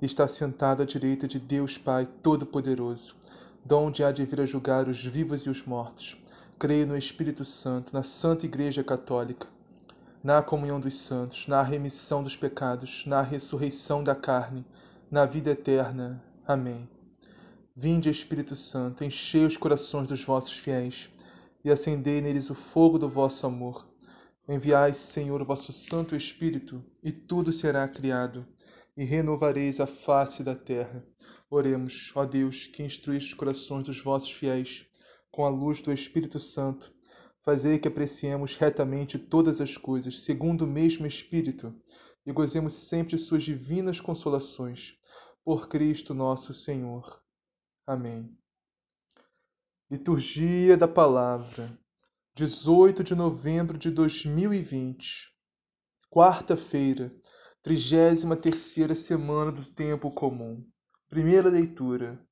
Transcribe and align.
está 0.00 0.28
sentado 0.28 0.82
à 0.82 0.84
direita 0.84 1.26
de 1.26 1.38
Deus 1.38 1.78
Pai 1.78 2.08
Todo-Poderoso, 2.22 3.14
donde 3.64 4.04
há 4.04 4.12
de 4.12 4.24
vir 4.24 4.40
a 4.40 4.46
julgar 4.46 4.88
os 4.88 5.04
vivos 5.04 5.42
e 5.42 5.50
os 5.50 5.64
mortos. 5.64 6.16
Creio 6.58 6.86
no 6.86 6.96
Espírito 6.96 7.44
Santo, 7.44 7.92
na 7.92 8.02
Santa 8.02 8.46
Igreja 8.46 8.84
Católica, 8.84 9.48
na 10.22 10.42
comunhão 10.42 10.80
dos 10.80 10.96
santos, 10.96 11.46
na 11.46 11.62
remissão 11.62 12.22
dos 12.22 12.36
pecados, 12.36 13.04
na 13.06 13.22
ressurreição 13.22 14.02
da 14.02 14.14
carne, 14.14 14.64
na 15.10 15.26
vida 15.26 15.50
eterna. 15.50 16.22
Amém. 16.46 16.88
Vinde, 17.76 18.08
Espírito 18.08 18.54
Santo, 18.54 19.04
enchei 19.04 19.44
os 19.44 19.56
corações 19.56 20.08
dos 20.08 20.24
vossos 20.24 20.56
fiéis 20.56 21.10
e 21.64 21.70
acendei 21.70 22.20
neles 22.20 22.50
o 22.50 22.54
fogo 22.54 22.98
do 22.98 23.08
vosso 23.08 23.46
amor. 23.46 23.86
Enviai, 24.48 24.92
Senhor, 24.92 25.40
o 25.40 25.44
vosso 25.44 25.72
Santo 25.72 26.14
Espírito, 26.14 26.84
e 27.02 27.10
tudo 27.10 27.52
será 27.52 27.88
criado, 27.88 28.46
e 28.96 29.04
renovareis 29.04 29.80
a 29.80 29.86
face 29.86 30.42
da 30.42 30.54
terra. 30.54 31.06
Oremos, 31.50 32.12
ó 32.14 32.24
Deus, 32.24 32.66
que 32.66 32.82
instruíste 32.82 33.30
os 33.30 33.34
corações 33.34 33.84
dos 33.84 34.00
vossos 34.00 34.30
fiéis 34.30 34.86
com 35.30 35.44
a 35.44 35.48
luz 35.48 35.80
do 35.82 35.92
Espírito 35.92 36.38
Santo. 36.38 36.94
Fazei 37.42 37.78
que 37.78 37.88
apreciemos 37.88 38.56
retamente 38.56 39.18
todas 39.18 39.60
as 39.60 39.76
coisas, 39.76 40.22
segundo 40.22 40.62
o 40.62 40.68
mesmo 40.68 41.06
Espírito, 41.06 41.74
e 42.24 42.32
gozemos 42.32 42.72
sempre 42.72 43.18
suas 43.18 43.42
divinas 43.42 44.00
consolações. 44.00 44.94
Por 45.44 45.68
Cristo 45.68 46.14
nosso 46.14 46.54
Senhor. 46.54 47.22
Amém. 47.86 48.34
Liturgia 49.90 50.76
da 50.76 50.88
Palavra. 50.88 51.78
18 52.36 53.04
de 53.04 53.14
novembro 53.14 53.78
de 53.78 53.92
2020, 53.92 55.30
quarta-feira, 56.10 57.14
33 57.64 58.94
semana 58.94 59.50
do 59.50 59.64
tempo 59.64 60.10
comum. 60.10 60.62
Primeira 61.08 61.48
leitura. 61.48 62.22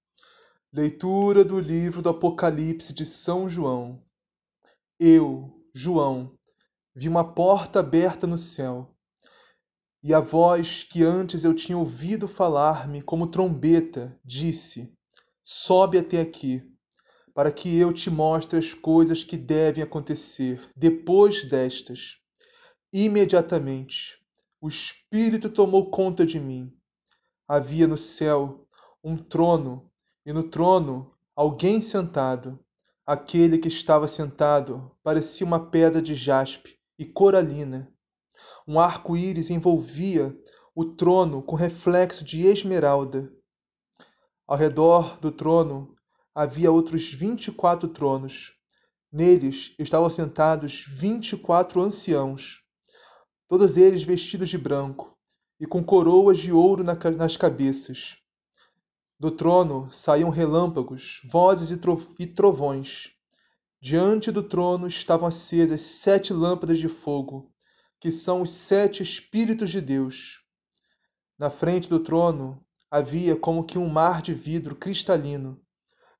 Leitura 0.70 1.42
do 1.42 1.58
livro 1.58 2.02
do 2.02 2.11
Apocalipse 2.11 2.92
de 2.92 3.06
São 3.06 3.48
João. 3.48 4.05
Eu, 5.00 5.50
João, 5.74 6.36
vi 6.94 7.08
uma 7.08 7.33
porta 7.33 7.80
aberta 7.80 8.27
no 8.27 8.36
céu, 8.36 8.94
e 10.02 10.12
a 10.12 10.20
voz 10.20 10.84
que 10.84 11.02
antes 11.02 11.44
eu 11.44 11.55
tinha 11.55 11.78
ouvido 11.78 12.28
falar-me 12.28 13.00
como 13.00 13.27
trombeta 13.27 14.14
disse: 14.22 14.92
Sobe 15.42 15.96
até 15.96 16.20
aqui 16.20 16.62
para 17.33 17.50
que 17.50 17.74
eu 17.78 17.91
te 17.91 18.11
mostre 18.11 18.58
as 18.58 18.74
coisas 18.74 19.24
que 19.24 19.39
devem 19.39 19.83
acontecer 19.83 20.61
depois 20.77 21.42
destas. 21.48 22.19
Imediatamente, 22.92 24.21
o 24.62 24.68
Espírito 24.68 25.50
tomou 25.50 25.91
conta 25.91 26.24
de 26.24 26.38
mim. 26.38 26.72
Havia 27.48 27.88
no 27.88 27.98
céu 27.98 28.64
um 29.02 29.16
trono, 29.16 29.91
e 30.24 30.32
no 30.32 30.44
trono 30.44 31.12
alguém 31.34 31.80
sentado. 31.80 32.64
Aquele 33.05 33.58
que 33.58 33.67
estava 33.67 34.06
sentado 34.06 34.96
parecia 35.02 35.45
uma 35.45 35.68
pedra 35.68 36.00
de 36.00 36.14
jaspe 36.14 36.78
e 36.96 37.05
coralina. 37.05 37.92
Um 38.67 38.78
arco-íris 38.78 39.50
envolvia 39.50 40.39
o 40.73 40.84
trono 40.84 41.42
com 41.42 41.56
reflexo 41.56 42.24
de 42.24 42.46
esmeralda. 42.46 43.33
Ao 44.46 44.56
redor 44.56 45.18
do 45.18 45.33
trono 45.33 45.96
havia 46.33 46.70
outros 46.70 47.12
vinte 47.12 47.48
e 47.48 47.52
quatro 47.52 47.89
tronos. 47.89 48.52
Neles 49.11 49.74
estavam 49.77 50.08
sentados 50.08 50.86
vinte 50.89 51.33
e 51.33 51.36
quatro 51.36 51.83
anciãos, 51.83 52.61
todos 53.52 53.77
eles 53.77 54.02
vestidos 54.02 54.48
de 54.48 54.57
branco 54.57 55.14
e 55.61 55.67
com 55.67 55.85
coroas 55.85 56.39
de 56.39 56.51
ouro 56.51 56.83
nas 56.83 57.36
cabeças. 57.36 58.17
Do 59.20 59.30
trono 59.30 59.90
saíam 59.92 60.30
relâmpagos, 60.30 61.20
vozes 61.30 61.70
e 62.18 62.27
trovões. 62.27 63.11
Diante 63.79 64.33
do 64.33 64.42
trono 64.42 64.89
estavam 64.89 65.29
acesas 65.29 65.83
sete 65.83 66.33
lâmpadas 66.33 66.79
de 66.79 66.89
fogo, 66.89 67.52
que 68.01 68.11
são 68.11 68.41
os 68.41 68.48
sete 68.48 69.02
Espíritos 69.02 69.68
de 69.68 69.83
Deus. 69.83 70.42
Na 71.39 71.51
frente 71.51 71.91
do 71.91 72.01
trono 72.01 72.64
havia 72.91 73.36
como 73.36 73.64
que 73.64 73.77
um 73.77 73.86
mar 73.86 74.23
de 74.23 74.33
vidro 74.33 74.74
cristalino 74.74 75.61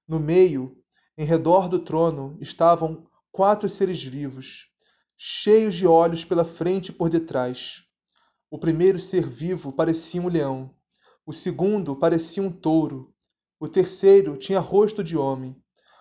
no 0.07 0.21
meio, 0.21 0.77
em 1.17 1.25
redor 1.25 1.67
do 1.67 1.79
trono, 1.79 2.37
estavam 2.43 3.07
quatro 3.31 3.71
seres 3.71 4.05
vivos, 4.05 4.72
cheios 5.17 5.75
de 5.75 5.87
olhos 5.87 6.25
pela 6.25 6.45
frente 6.45 6.89
e 6.89 6.93
por 6.93 7.09
detrás. 7.09 7.85
O 8.51 8.59
primeiro 8.59 8.99
ser 8.99 9.27
vivo 9.27 9.73
parecia 9.73 10.21
um 10.21 10.29
leão, 10.29 10.75
o 11.25 11.33
segundo 11.33 11.97
parecia 11.97 12.43
um 12.43 12.51
touro, 12.51 13.15
o 13.59 13.69
terceiro 13.69 14.37
tinha 14.37 14.59
rosto 14.59 15.03
de 15.05 15.17
homem, 15.17 15.57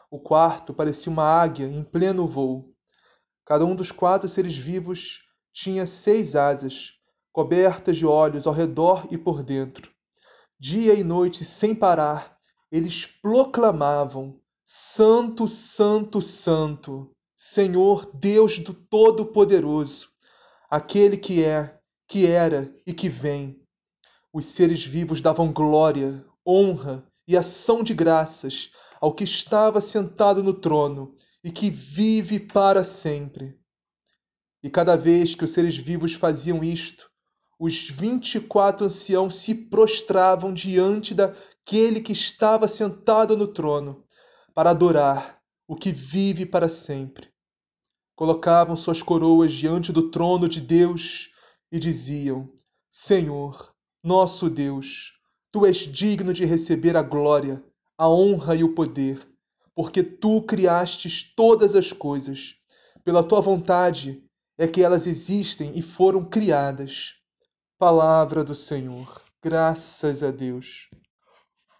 o 0.09 0.19
quarto 0.19 0.73
parecia 0.73 1.11
uma 1.11 1.23
águia 1.23 1.65
em 1.65 1.83
pleno 1.83 2.27
voo. 2.27 2.73
Cada 3.45 3.63
um 3.65 3.75
dos 3.75 3.91
quatro 3.91 4.27
seres 4.27 4.57
vivos 4.57 5.21
tinha 5.53 5.85
seis 5.85 6.35
asas, 6.35 6.93
cobertas 7.31 7.97
de 7.97 8.05
olhos 8.05 8.47
ao 8.47 8.53
redor 8.53 9.07
e 9.11 9.17
por 9.17 9.43
dentro. 9.43 9.91
Dia 10.59 10.93
e 10.93 11.03
noite, 11.03 11.45
sem 11.45 11.73
parar, 11.73 12.37
eles 12.71 13.05
proclamavam: 13.05 14.39
Santo, 14.65 15.47
Santo, 15.47 16.21
Santo, 16.21 17.15
Senhor 17.43 18.07
Deus 18.13 18.59
do 18.59 18.71
Todo-Poderoso, 18.71 20.09
aquele 20.69 21.17
que 21.17 21.43
é, 21.43 21.75
que 22.07 22.27
era 22.27 22.71
e 22.85 22.93
que 22.93 23.09
vem. 23.09 23.59
Os 24.31 24.45
seres 24.45 24.85
vivos 24.85 25.23
davam 25.23 25.51
glória, 25.51 26.23
honra 26.45 27.03
e 27.27 27.35
ação 27.35 27.81
de 27.81 27.95
graças 27.95 28.69
ao 29.01 29.11
que 29.11 29.23
estava 29.23 29.81
sentado 29.81 30.43
no 30.43 30.53
trono 30.53 31.15
e 31.43 31.51
que 31.51 31.71
vive 31.71 32.39
para 32.39 32.83
sempre. 32.83 33.57
E 34.61 34.69
cada 34.69 34.95
vez 34.95 35.33
que 35.33 35.43
os 35.43 35.49
seres 35.49 35.75
vivos 35.75 36.13
faziam 36.13 36.63
isto, 36.63 37.09
os 37.59 37.89
vinte 37.89 38.35
e 38.35 38.39
quatro 38.39 38.85
anciãos 38.85 39.33
se 39.33 39.55
prostravam 39.55 40.53
diante 40.53 41.15
da 41.15 41.33
aquele 41.63 42.01
que 42.01 42.13
estava 42.13 42.67
sentado 42.67 43.35
no 43.35 43.47
trono, 43.47 44.05
para 44.53 44.69
adorar 44.69 45.41
o 45.67 45.75
que 45.75 45.91
vive 45.91 46.45
para 46.45 46.69
sempre. 46.69 47.30
Colocavam 48.21 48.75
suas 48.75 49.01
coroas 49.01 49.51
diante 49.51 49.91
do 49.91 50.11
trono 50.11 50.47
de 50.47 50.61
Deus 50.61 51.31
e 51.71 51.79
diziam: 51.79 52.47
Senhor, 52.87 53.73
nosso 54.03 54.47
Deus, 54.47 55.13
tu 55.51 55.65
és 55.65 55.77
digno 55.77 56.31
de 56.31 56.45
receber 56.45 56.95
a 56.95 57.01
glória, 57.01 57.63
a 57.97 58.07
honra 58.07 58.53
e 58.53 58.63
o 58.63 58.75
poder, 58.75 59.27
porque 59.73 60.03
tu 60.03 60.39
criastes 60.43 61.33
todas 61.35 61.75
as 61.75 61.91
coisas. 61.91 62.57
Pela 63.03 63.23
tua 63.23 63.41
vontade 63.41 64.23
é 64.55 64.67
que 64.67 64.83
elas 64.83 65.07
existem 65.07 65.71
e 65.73 65.81
foram 65.81 66.23
criadas. 66.23 67.15
Palavra 67.79 68.43
do 68.43 68.53
Senhor. 68.53 69.19
Graças 69.43 70.21
a 70.21 70.29
Deus. 70.29 70.91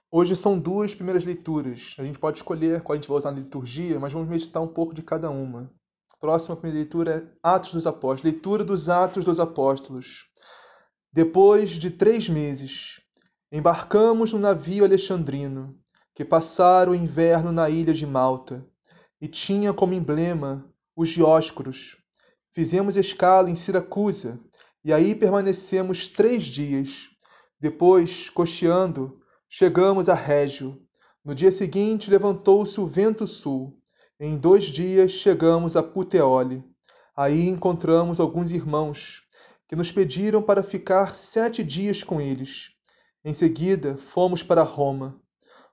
Hoje 0.10 0.36
são 0.36 0.58
duas 0.58 0.96
primeiras 0.96 1.24
leituras. 1.24 1.96
A 2.00 2.04
gente 2.04 2.18
pode 2.18 2.40
escolher 2.40 2.82
qual 2.82 2.96
a 2.96 3.00
gente 3.00 3.08
vai 3.08 3.20
usar 3.20 3.30
na 3.30 3.38
liturgia, 3.38 4.00
mas 4.00 4.12
vamos 4.12 4.28
meditar 4.28 4.60
um 4.60 4.68
pouco 4.68 4.92
de 4.92 5.04
cada 5.04 5.30
uma. 5.30 5.72
Próxima 6.22 6.56
leitura 6.64 7.16
é 7.16 7.38
Atos 7.42 7.74
dos 7.74 7.88
Apóstolos. 7.88 8.24
Leitura 8.24 8.64
dos 8.64 8.90
Atos 8.90 9.24
dos 9.24 9.40
Apóstolos. 9.40 10.28
Depois 11.12 11.72
de 11.72 11.90
três 11.90 12.30
meses, 12.30 13.02
embarcamos 13.52 14.32
no 14.32 14.38
navio 14.38 14.86
alexandrino, 14.86 15.76
que 16.14 16.24
passara 16.24 16.92
o 16.92 16.96
inverno 16.96 17.52
na 17.52 17.72
ilha 17.72 17.92
de 17.92 18.06
Malta, 18.06 18.64
e 19.20 19.28
tinha 19.28 19.74
como 19.74 19.96
emblema 19.96 20.72
os 20.96 21.10
Dióscuros. 21.10 21.98
Fizemos 22.52 22.96
escala 22.96 23.50
em 23.50 23.56
Siracusa, 23.56 24.40
e 24.86 24.94
aí 24.94 25.16
permanecemos 25.16 26.08
três 26.08 26.44
dias. 26.44 27.10
Depois, 27.60 28.30
cocheando, 28.30 29.20
Chegamos 29.54 30.08
a 30.08 30.14
Régio. 30.14 30.82
No 31.26 31.36
dia 31.36 31.52
seguinte 31.52 32.10
levantou-se 32.10 32.80
o 32.80 32.88
vento 32.88 33.28
sul. 33.28 33.81
Em 34.24 34.38
dois 34.38 34.66
dias 34.66 35.14
chegamos 35.14 35.76
a 35.76 35.82
Puteoli. 35.82 36.64
Aí 37.18 37.48
encontramos 37.48 38.20
alguns 38.20 38.52
irmãos 38.52 39.24
que 39.68 39.76
nos 39.76 39.92
pediram 39.92 40.44
para 40.44 40.62
ficar 40.62 41.16
sete 41.16 41.64
dias 41.64 42.04
com 42.04 42.22
eles. 42.22 42.70
Em 43.26 43.34
seguida, 43.34 43.98
fomos 43.98 44.44
para 44.44 44.62
Roma. 44.62 45.20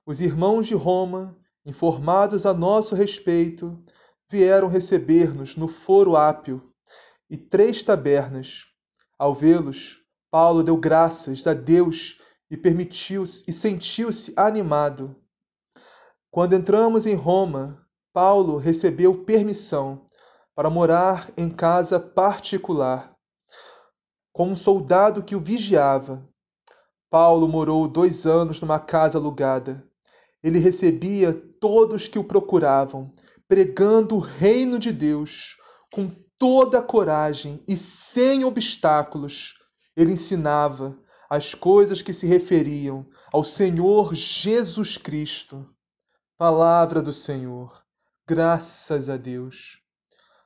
Os 0.03 0.19
irmãos 0.19 0.65
de 0.65 0.73
Roma, 0.73 1.37
informados 1.63 2.43
a 2.43 2.51
nosso 2.51 2.95
respeito, 2.95 3.79
vieram 4.27 4.67
receber-nos 4.67 5.55
no 5.55 5.67
Foro 5.67 6.15
Ápio 6.15 6.73
e 7.29 7.37
três 7.37 7.83
tabernas. 7.83 8.63
Ao 9.15 9.31
vê-los, 9.31 9.97
Paulo 10.31 10.63
deu 10.63 10.75
graças 10.75 11.45
a 11.45 11.53
Deus 11.53 12.19
e 12.49 12.57
permitiu 12.57 13.25
e 13.25 13.53
sentiu-se 13.53 14.33
animado. 14.35 15.15
Quando 16.31 16.55
entramos 16.55 17.05
em 17.05 17.13
Roma, 17.13 17.78
Paulo 18.11 18.57
recebeu 18.57 19.23
permissão 19.23 20.09
para 20.55 20.69
morar 20.69 21.31
em 21.37 21.47
casa 21.47 21.99
particular, 21.99 23.15
com 24.33 24.49
um 24.49 24.55
soldado 24.55 25.23
que 25.23 25.35
o 25.35 25.39
vigiava. 25.39 26.27
Paulo 27.09 27.47
morou 27.47 27.87
dois 27.87 28.25
anos 28.25 28.59
numa 28.59 28.79
casa 28.79 29.17
alugada. 29.17 29.87
Ele 30.41 30.57
recebia 30.57 31.33
todos 31.33 32.07
que 32.07 32.17
o 32.17 32.23
procuravam, 32.23 33.13
pregando 33.47 34.15
o 34.15 34.19
reino 34.19 34.79
de 34.79 34.91
Deus 34.91 35.55
com 35.93 36.09
toda 36.37 36.79
a 36.79 36.83
coragem 36.83 37.63
e 37.67 37.77
sem 37.77 38.43
obstáculos. 38.43 39.53
Ele 39.95 40.13
ensinava 40.13 40.97
as 41.29 41.53
coisas 41.53 42.01
que 42.01 42.13
se 42.13 42.25
referiam 42.25 43.05
ao 43.31 43.43
Senhor 43.43 44.15
Jesus 44.15 44.97
Cristo. 44.97 45.69
Palavra 46.37 47.01
do 47.01 47.13
Senhor. 47.13 47.87
Graças 48.29 49.09
a 49.09 49.17
Deus. 49.17 49.79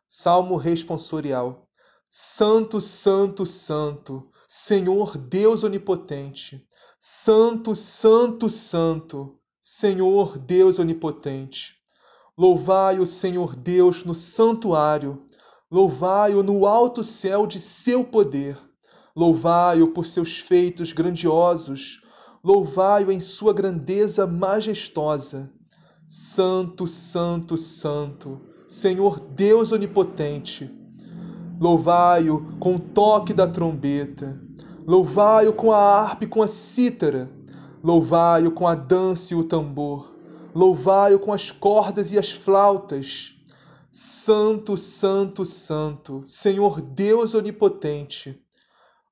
Salmo 0.07 0.55
responsorial. 0.55 1.67
Santo, 2.09 2.79
Santo, 2.79 3.45
Santo, 3.45 4.31
Senhor 4.47 5.17
Deus 5.17 5.65
Onipotente. 5.65 6.65
Santo, 6.97 7.75
Santo, 7.75 8.49
Santo, 8.49 9.37
Senhor 9.61 10.37
Deus 10.37 10.79
Onipotente. 10.79 11.75
Louvai 12.37 13.01
o 13.01 13.05
Senhor 13.05 13.53
Deus 13.53 14.05
no 14.05 14.13
santuário, 14.13 15.27
louvai-o 15.69 16.41
no 16.41 16.65
alto 16.65 17.03
céu 17.03 17.45
de 17.45 17.59
seu 17.59 18.05
poder, 18.05 18.57
louvai-o 19.13 19.89
por 19.89 20.05
seus 20.05 20.37
feitos 20.37 20.93
grandiosos, 20.93 22.01
louvai-o 22.41 23.11
em 23.11 23.19
sua 23.19 23.53
grandeza 23.53 24.25
majestosa. 24.25 25.53
Santo, 26.07 26.85
Santo, 26.85 27.57
Santo, 27.57 28.41
Senhor 28.67 29.19
Deus 29.19 29.71
Onipotente. 29.71 30.69
Louvai-o 31.59 32.57
com 32.59 32.75
o 32.75 32.79
toque 32.79 33.33
da 33.33 33.47
trombeta, 33.47 34.39
louvai-o 34.85 35.53
com 35.53 35.71
a 35.71 35.77
harpa 35.77 36.25
e 36.25 36.27
com 36.27 36.41
a 36.41 36.47
cítara, 36.47 37.31
louvai-o 37.81 38.51
com 38.51 38.67
a 38.67 38.75
dança 38.75 39.33
e 39.33 39.37
o 39.37 39.43
tambor, 39.43 40.13
louvai-o 40.53 41.19
com 41.19 41.31
as 41.31 41.51
cordas 41.51 42.11
e 42.11 42.19
as 42.19 42.31
flautas. 42.31 43.35
Santo, 43.89 44.75
Santo, 44.75 45.45
Santo, 45.45 46.23
Senhor 46.25 46.81
Deus 46.81 47.33
Onipotente. 47.33 48.41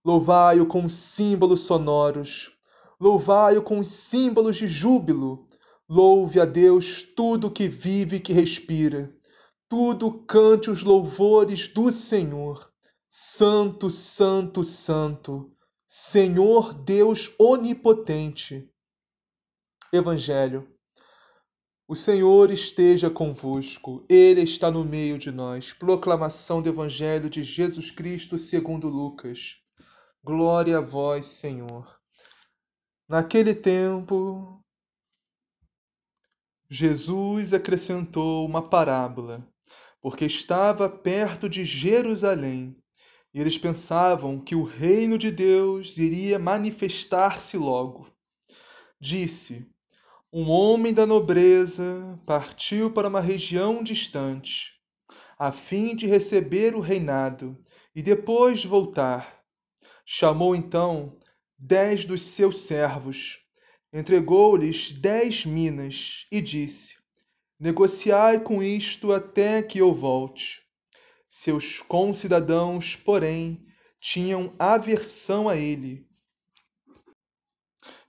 Louvai-o 0.04 0.66
com 0.66 0.90
símbolos 0.90 1.62
sonoros, 1.62 2.52
louvai-o 3.00 3.62
com 3.62 3.84
símbolos 3.84 4.58
de 4.58 4.68
júbilo. 4.68 5.48
Louve 5.94 6.40
a 6.40 6.46
Deus 6.46 7.04
tudo 7.04 7.52
que 7.52 7.68
vive 7.68 8.16
e 8.16 8.20
que 8.22 8.32
respira 8.32 9.14
tudo 9.68 10.24
cante 10.24 10.72
os 10.72 10.84
louvores 10.84 11.68
do 11.68 11.92
Senhor. 11.92 12.72
Santo, 13.10 13.92
Santo, 13.92 14.64
Santo, 14.64 15.52
Senhor 15.86 16.74
Deus 16.74 17.36
Onipotente. 17.38 18.72
Evangelho. 19.92 20.66
O 21.86 21.94
Senhor 21.94 22.52
esteja 22.52 23.10
convosco, 23.10 24.06
Ele 24.08 24.44
está 24.44 24.72
no 24.72 24.86
meio 24.86 25.18
de 25.18 25.30
nós. 25.30 25.74
Proclamação 25.74 26.62
do 26.62 26.70
Evangelho 26.70 27.30
de 27.30 27.44
Jesus 27.44 27.92
Cristo 27.92 28.38
segundo 28.38 28.88
Lucas. 28.88 29.58
Glória 30.24 30.78
a 30.78 30.82
vós, 30.82 31.26
Senhor. 31.26 32.00
Naquele 33.10 33.54
tempo, 33.54 34.61
Jesus 36.74 37.54
acrescentou 37.54 38.46
uma 38.46 38.62
parábola 38.62 39.46
porque 40.02 40.24
estava 40.24 40.88
perto 40.88 41.50
de 41.50 41.66
Jerusalém, 41.66 42.78
e 43.34 43.42
eles 43.42 43.58
pensavam 43.58 44.40
que 44.40 44.56
o 44.56 44.64
reino 44.64 45.18
de 45.18 45.30
Deus 45.30 45.98
iria 45.98 46.40
manifestar-se 46.40 47.58
logo. 47.58 48.10
Disse: 48.98 49.70
Um 50.32 50.50
homem 50.50 50.94
da 50.94 51.06
nobreza 51.06 52.18
partiu 52.26 52.90
para 52.90 53.10
uma 53.10 53.20
região 53.20 53.84
distante, 53.84 54.72
a 55.38 55.52
fim 55.52 55.94
de 55.94 56.08
receber 56.08 56.74
o 56.74 56.80
reinado 56.80 57.62
e 57.94 58.02
depois 58.02 58.64
voltar. 58.64 59.44
Chamou 60.06 60.56
então 60.56 61.18
dez 61.60 62.06
dos 62.06 62.22
seus 62.22 62.60
servos, 62.60 63.41
entregou-lhes 63.94 64.92
dez 64.92 65.46
minas 65.46 66.26
e 66.32 66.40
disse: 66.42 66.96
Negociai 67.60 68.40
com 68.40 68.64
isto 68.64 69.12
até 69.12 69.62
que 69.62 69.80
eu 69.80 69.94
volte. 69.94 70.62
Seus 71.30 71.82
concidadãos, 71.82 72.96
porém, 72.96 73.66
tinham 74.00 74.56
aversão 74.58 75.48
a 75.48 75.56
ele 75.56 76.06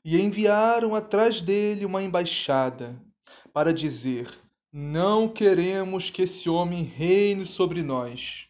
e 0.04 0.20
enviaram 0.20 0.94
atrás 0.94 1.40
dele 1.40 1.84
uma 1.84 2.02
embaixada 2.02 3.00
para 3.52 3.72
dizer: 3.72 4.28
Não 4.72 5.28
queremos 5.28 6.10
que 6.10 6.22
esse 6.22 6.48
homem 6.48 6.82
reine 6.82 7.46
sobre 7.46 7.82
nós. 7.82 8.48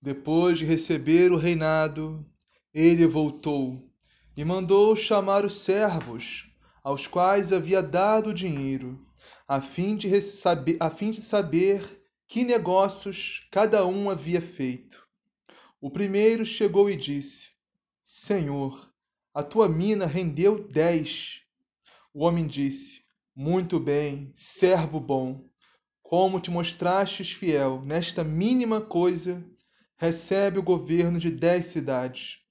Depois 0.00 0.58
de 0.58 0.64
receber 0.64 1.32
o 1.32 1.36
reinado, 1.36 2.24
ele 2.72 3.06
voltou 3.06 3.90
e 4.36 4.44
mandou 4.44 4.94
chamar 4.96 5.44
os 5.44 5.58
servos, 5.58 6.50
aos 6.82 7.06
quais 7.06 7.52
havia 7.52 7.82
dado 7.82 8.34
dinheiro 8.34 9.04
a 9.46 9.60
fim 9.60 9.96
de, 9.96 10.20
saber, 10.22 10.76
a 10.80 10.88
fim 10.88 11.10
de 11.10 11.20
saber 11.20 12.02
que 12.26 12.44
negócios 12.44 13.46
cada 13.50 13.86
um 13.86 14.08
havia 14.08 14.40
feito. 14.40 15.06
O 15.80 15.90
primeiro 15.90 16.46
chegou 16.46 16.88
e 16.88 16.96
disse: 16.96 17.50
Senhor, 18.02 18.90
a 19.34 19.42
tua 19.42 19.68
mina 19.68 20.06
rendeu 20.06 20.66
dez. 20.66 21.42
O 22.12 22.24
homem 22.24 22.46
disse: 22.46 23.04
Muito 23.36 23.78
bem, 23.78 24.32
servo 24.34 24.98
bom. 24.98 25.46
Como 26.02 26.40
te 26.40 26.50
mostrastes 26.50 27.30
fiel 27.32 27.82
nesta 27.82 28.24
mínima 28.24 28.80
coisa, 28.80 29.44
recebe 29.96 30.58
o 30.58 30.62
governo 30.62 31.18
de 31.18 31.30
dez 31.30 31.66
cidades. 31.66 32.43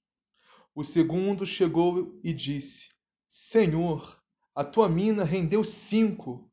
O 0.76 0.82
segundo 0.82 1.46
chegou 1.46 2.18
e 2.24 2.32
disse: 2.32 2.90
Senhor, 3.28 4.20
a 4.52 4.64
tua 4.64 4.88
mina 4.88 5.22
rendeu 5.22 5.62
cinco. 5.62 6.50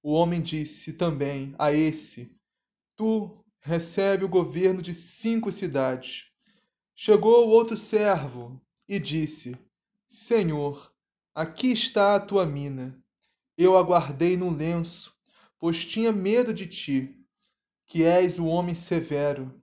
O 0.00 0.12
homem 0.12 0.40
disse 0.40 0.92
também 0.92 1.56
a 1.58 1.72
esse: 1.72 2.38
Tu 2.94 3.44
recebe 3.58 4.24
o 4.24 4.28
governo 4.28 4.80
de 4.80 4.94
cinco 4.94 5.50
cidades. 5.50 6.30
Chegou 6.94 7.48
outro 7.48 7.76
servo 7.76 8.64
e 8.86 9.00
disse: 9.00 9.58
Senhor, 10.06 10.94
aqui 11.34 11.72
está 11.72 12.14
a 12.14 12.20
tua 12.20 12.46
mina. 12.46 12.96
Eu 13.56 13.76
aguardei 13.76 14.36
no 14.36 14.50
lenço, 14.50 15.12
pois 15.58 15.84
tinha 15.84 16.12
medo 16.12 16.54
de 16.54 16.68
ti, 16.68 17.12
que 17.88 18.04
és 18.04 18.38
o 18.38 18.46
homem 18.46 18.76
severo. 18.76 19.60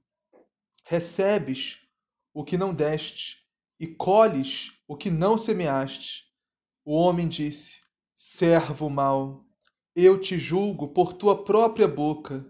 Recebes 0.83 1.79
o 2.33 2.43
que 2.43 2.57
não 2.57 2.73
deste 2.73 3.44
e 3.79 3.87
colhes 3.87 4.71
o 4.87 4.95
que 4.95 5.09
não 5.09 5.37
semeaste. 5.37 6.25
O 6.83 6.93
homem 6.93 7.27
disse: 7.27 7.81
Servo 8.15 8.89
mau 8.89 9.45
eu 9.95 10.19
te 10.19 10.37
julgo 10.37 10.89
por 10.89 11.13
tua 11.13 11.41
própria 11.41 11.87
boca. 11.87 12.45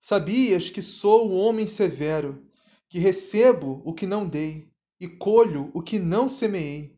Sabias 0.00 0.70
que 0.70 0.80
sou 0.80 1.28
o 1.28 1.36
homem 1.36 1.66
severo, 1.66 2.46
que 2.88 3.00
recebo 3.00 3.82
o 3.84 3.92
que 3.92 4.06
não 4.06 4.28
dei 4.28 4.70
e 5.00 5.08
colho 5.08 5.72
o 5.74 5.82
que 5.82 5.98
não 5.98 6.28
semeei. 6.28 6.96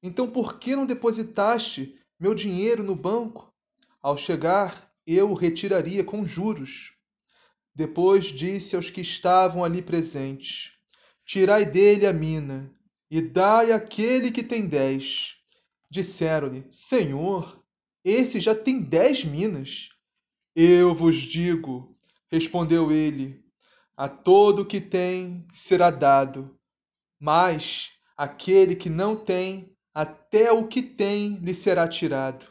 Então 0.00 0.30
por 0.30 0.60
que 0.60 0.76
não 0.76 0.86
depositaste 0.86 1.98
meu 2.18 2.32
dinheiro 2.32 2.84
no 2.84 2.94
banco? 2.94 3.52
Ao 4.00 4.16
chegar, 4.16 4.88
eu 5.04 5.32
o 5.32 5.34
retiraria 5.34 6.04
com 6.04 6.24
juros. 6.24 6.92
Depois 7.74 8.26
disse 8.26 8.76
aos 8.76 8.88
que 8.88 9.00
estavam 9.00 9.64
ali 9.64 9.82
presentes: 9.82 10.74
Tirai 11.24 11.64
dele 11.64 12.06
a 12.06 12.12
mina 12.12 12.72
e 13.10 13.22
dai 13.22 13.72
àquele 13.72 14.30
que 14.30 14.42
tem 14.42 14.66
dez. 14.66 15.36
Disseram-lhe: 15.90 16.66
Senhor, 16.70 17.62
esse 18.04 18.40
já 18.40 18.54
tem 18.54 18.80
dez 18.80 19.24
minas. 19.24 19.88
Eu 20.54 20.94
vos 20.94 21.16
digo, 21.16 21.96
respondeu 22.30 22.90
ele, 22.90 23.44
a 23.96 24.08
todo 24.08 24.66
que 24.66 24.80
tem 24.80 25.46
será 25.52 25.90
dado, 25.90 26.58
mas 27.18 27.92
aquele 28.16 28.74
que 28.74 28.90
não 28.90 29.16
tem, 29.16 29.72
até 29.94 30.50
o 30.52 30.66
que 30.66 30.82
tem 30.82 31.36
lhe 31.36 31.54
será 31.54 31.88
tirado. 31.88 32.46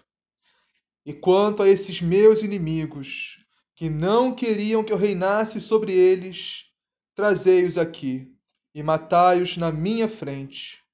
E 1.06 1.14
quanto 1.14 1.64
a 1.64 1.70
esses 1.70 2.02
meus 2.02 2.44
inimigos, 2.44 3.46
que 3.76 3.90
não 3.90 4.34
queriam 4.34 4.84
que 4.84 4.92
eu 4.92 4.98
reinasse 4.98 5.62
sobre 5.62 5.92
eles, 5.92 6.66
trazei-os 7.14 7.78
aqui 7.78 8.37
e 8.78 8.84
matai-os 8.84 9.58
na 9.58 9.72
minha 9.72 10.08
frente. 10.08 10.86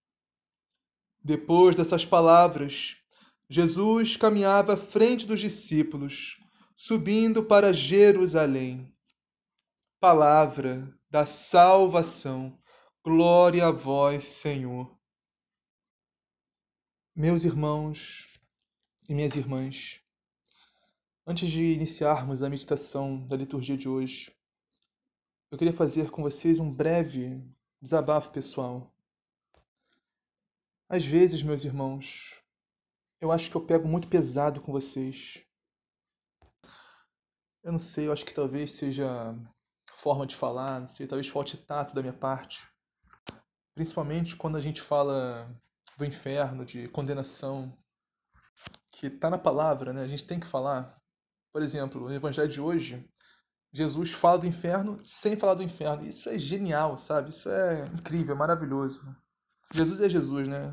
Depois 1.22 1.76
dessas 1.76 2.06
palavras, 2.06 2.96
Jesus 3.50 4.16
caminhava 4.16 4.76
à 4.76 4.78
frente 4.78 5.28
dos 5.28 5.42
discípulos, 5.42 6.42
subindo 6.78 7.44
para 7.44 7.74
Jerusalém. 7.74 8.90
Palavra 10.00 10.98
da 11.10 11.26
salvação. 11.26 12.58
Glória 13.04 13.68
a 13.68 13.72
vós, 13.72 14.24
Senhor. 14.24 14.98
Meus 17.14 17.44
irmãos 17.44 18.40
e 19.10 19.14
minhas 19.14 19.36
irmãs, 19.36 20.00
antes 21.28 21.50
de 21.50 21.66
iniciarmos 21.66 22.42
a 22.42 22.50
meditação 22.50 23.28
da 23.28 23.36
liturgia 23.36 23.76
de 23.76 23.90
hoje, 23.90 24.34
eu 25.52 25.58
queria 25.58 25.74
fazer 25.74 26.12
com 26.12 26.22
vocês 26.22 26.60
um 26.60 26.74
breve 26.74 27.44
desabafo 27.84 28.32
pessoal. 28.32 28.90
Às 30.88 31.06
vezes, 31.06 31.44
meus 31.44 31.66
irmãos, 31.66 32.42
eu 33.20 33.30
acho 33.30 33.52
que 33.52 33.58
eu 33.58 33.66
pego 33.66 33.86
muito 33.90 34.08
pesado 34.08 34.62
com 34.62 34.72
vocês. 34.72 35.44
Eu 37.62 37.74
não 37.74 37.80
sei, 37.80 38.08
eu 38.08 38.14
acho 38.14 38.26
que 38.26 38.34
talvez 38.34 38.72
seja 38.72 39.36
forma 39.96 40.26
de 40.26 40.34
falar, 40.34 40.80
não 40.80 40.88
sei, 40.88 41.08
talvez 41.08 41.28
falte 41.28 41.58
tato 41.58 41.94
da 41.94 42.02
minha 42.02 42.14
parte. 42.14 42.66
Principalmente 43.76 44.38
quando 44.38 44.56
a 44.56 44.62
gente 44.62 44.82
fala 44.82 45.54
do 45.98 46.06
inferno, 46.06 46.64
de 46.64 46.88
condenação, 46.88 47.78
que 48.92 49.08
está 49.08 49.30
na 49.30 49.38
palavra, 49.38 49.92
né? 49.92 50.04
A 50.04 50.08
gente 50.08 50.26
tem 50.26 50.40
que 50.40 50.48
falar. 50.48 50.98
Por 51.52 51.62
exemplo, 51.62 52.00
no 52.00 52.14
evangelho 52.14 52.50
de 52.50 52.62
hoje, 52.62 53.06
Jesus 53.74 54.12
fala 54.12 54.38
do 54.38 54.46
inferno 54.46 55.02
sem 55.04 55.36
falar 55.36 55.56
do 55.56 55.64
inferno. 55.64 56.06
Isso 56.06 56.30
é 56.30 56.38
genial, 56.38 57.00
sabe? 57.00 57.30
Isso 57.30 57.50
é 57.50 57.86
incrível, 57.88 58.36
é 58.36 58.38
maravilhoso. 58.38 59.04
Jesus 59.74 60.00
é 60.00 60.08
Jesus, 60.08 60.48
né? 60.48 60.72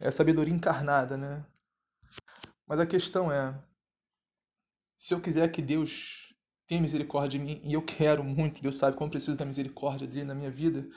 É 0.00 0.08
a 0.08 0.12
sabedoria 0.12 0.54
encarnada, 0.54 1.18
né? 1.18 1.44
Mas 2.66 2.80
a 2.80 2.86
questão 2.86 3.30
é: 3.30 3.54
se 4.96 5.12
eu 5.12 5.20
quiser 5.20 5.46
que 5.52 5.60
Deus 5.60 6.34
tenha 6.66 6.80
misericórdia 6.80 7.38
de 7.38 7.44
mim, 7.44 7.60
e 7.62 7.74
eu 7.74 7.82
quero 7.82 8.24
muito, 8.24 8.62
Deus 8.62 8.76
sabe 8.76 8.96
como 8.96 9.10
preciso 9.10 9.36
da 9.36 9.44
misericórdia 9.44 10.06
dele 10.06 10.24
na 10.24 10.34
minha 10.34 10.50
vida, 10.50 10.88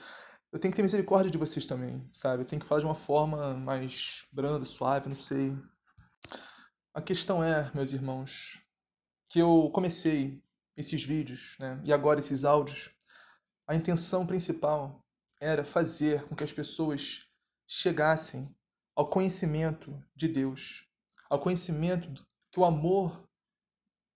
eu 0.53 0.59
tenho 0.59 0.71
que 0.71 0.77
ter 0.77 0.83
misericórdia 0.83 1.29
de 1.29 1.37
vocês 1.37 1.65
também, 1.65 2.09
sabe? 2.13 2.43
Eu 2.43 2.47
tenho 2.47 2.61
que 2.61 2.67
falar 2.67 2.79
de 2.79 2.85
uma 2.85 2.95
forma 2.95 3.53
mais 3.55 4.25
branda, 4.31 4.63
suave, 4.63 5.09
não 5.09 5.15
sei. 5.15 5.53
A 6.93 7.01
questão 7.01 7.43
é, 7.43 7.69
meus 7.73 7.91
irmãos, 7.91 8.61
que 9.27 9.39
eu 9.39 9.69
comecei 9.73 10.41
esses 10.75 11.03
vídeos, 11.03 11.55
né, 11.59 11.79
e 11.83 11.93
agora 11.93 12.19
esses 12.19 12.43
áudios, 12.43 12.89
a 13.67 13.75
intenção 13.75 14.25
principal 14.25 15.03
era 15.39 15.63
fazer 15.63 16.23
com 16.27 16.35
que 16.35 16.43
as 16.43 16.51
pessoas 16.51 17.27
chegassem 17.67 18.53
ao 18.95 19.09
conhecimento 19.09 20.01
de 20.15 20.27
Deus, 20.27 20.87
ao 21.29 21.39
conhecimento 21.39 22.25
que 22.51 22.59
o 22.59 22.65
amor 22.65 23.27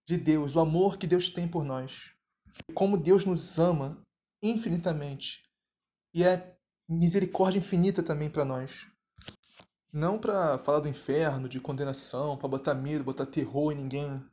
de 0.08 0.18
Deus, 0.18 0.56
o 0.56 0.60
amor 0.60 0.98
que 0.98 1.08
Deus 1.08 1.30
tem 1.30 1.48
por 1.48 1.64
nós, 1.64 2.14
como 2.74 2.98
Deus 2.98 3.26
nos 3.26 3.60
ama 3.60 4.02
infinitamente 4.42 5.44
e 6.14 6.24
é 6.24 6.56
misericórdia 6.90 7.60
infinita 7.60 8.02
também 8.02 8.30
para 8.30 8.46
nós. 8.46 8.88
Não 9.92 10.20
para 10.20 10.58
falar 10.60 10.80
do 10.80 10.88
inferno, 10.88 11.50
de 11.50 11.60
condenação, 11.60 12.38
para 12.38 12.48
botar 12.48 12.74
medo, 12.74 13.04
botar 13.04 13.26
terror 13.26 13.72
em 13.72 13.76
ninguém. 13.76 14.26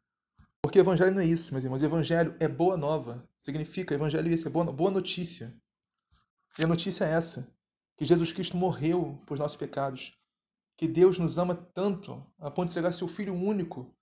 Porque 0.64 0.78
evangelho 0.78 1.12
não 1.12 1.20
é 1.20 1.26
isso, 1.26 1.52
meus 1.52 1.62
irmãos. 1.62 1.82
Evangelho 1.82 2.34
é 2.40 2.48
boa 2.48 2.74
nova. 2.74 3.22
Significa, 3.36 3.92
evangelho 3.92 4.30
é 4.30 4.34
isso, 4.34 4.48
é 4.48 4.50
boa, 4.50 4.72
boa 4.72 4.90
notícia. 4.90 5.54
E 6.58 6.64
a 6.64 6.66
notícia 6.66 7.04
é 7.04 7.10
essa: 7.10 7.54
que 7.98 8.04
Jesus 8.06 8.32
Cristo 8.32 8.56
morreu 8.56 9.22
por 9.26 9.36
nossos 9.36 9.58
pecados. 9.58 10.18
Que 10.78 10.88
Deus 10.88 11.18
nos 11.18 11.36
ama 11.36 11.54
tanto 11.54 12.26
a 12.38 12.50
ponto 12.50 12.68
de 12.68 12.72
entregar 12.72 12.92
seu 12.92 13.06
Filho 13.06 13.34
único 13.34 13.94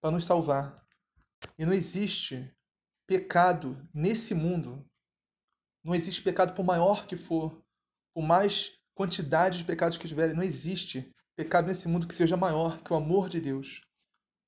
para 0.00 0.12
nos 0.12 0.24
salvar. 0.24 0.86
E 1.58 1.66
não 1.66 1.72
existe 1.72 2.48
pecado 3.04 3.76
nesse 3.92 4.36
mundo. 4.36 4.88
Não 5.82 5.96
existe 5.96 6.22
pecado 6.22 6.54
por 6.54 6.64
maior 6.64 7.08
que 7.08 7.16
for, 7.16 7.60
por 8.14 8.22
mais 8.22 8.78
quantidade 8.94 9.58
de 9.58 9.64
pecados 9.64 9.98
que 9.98 10.06
tiverem. 10.06 10.36
Não 10.36 10.44
existe 10.44 11.12
pecado 11.34 11.66
nesse 11.66 11.88
mundo 11.88 12.06
que 12.06 12.14
seja 12.14 12.36
maior 12.36 12.80
que 12.84 12.92
o 12.92 12.96
amor 12.96 13.28
de 13.28 13.40
Deus. 13.40 13.87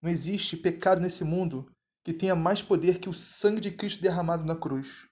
Não 0.02 0.10
existe 0.10 0.56
pecado 0.56 1.00
nesse 1.00 1.24
mundo 1.24 1.70
que 2.02 2.12
tenha 2.12 2.34
mais 2.34 2.62
poder 2.62 2.98
que 2.98 3.08
o 3.08 3.14
sangue 3.14 3.60
de 3.60 3.70
Cristo 3.70 4.00
derramado 4.00 4.44
na 4.44 4.56
cruz. 4.56 5.06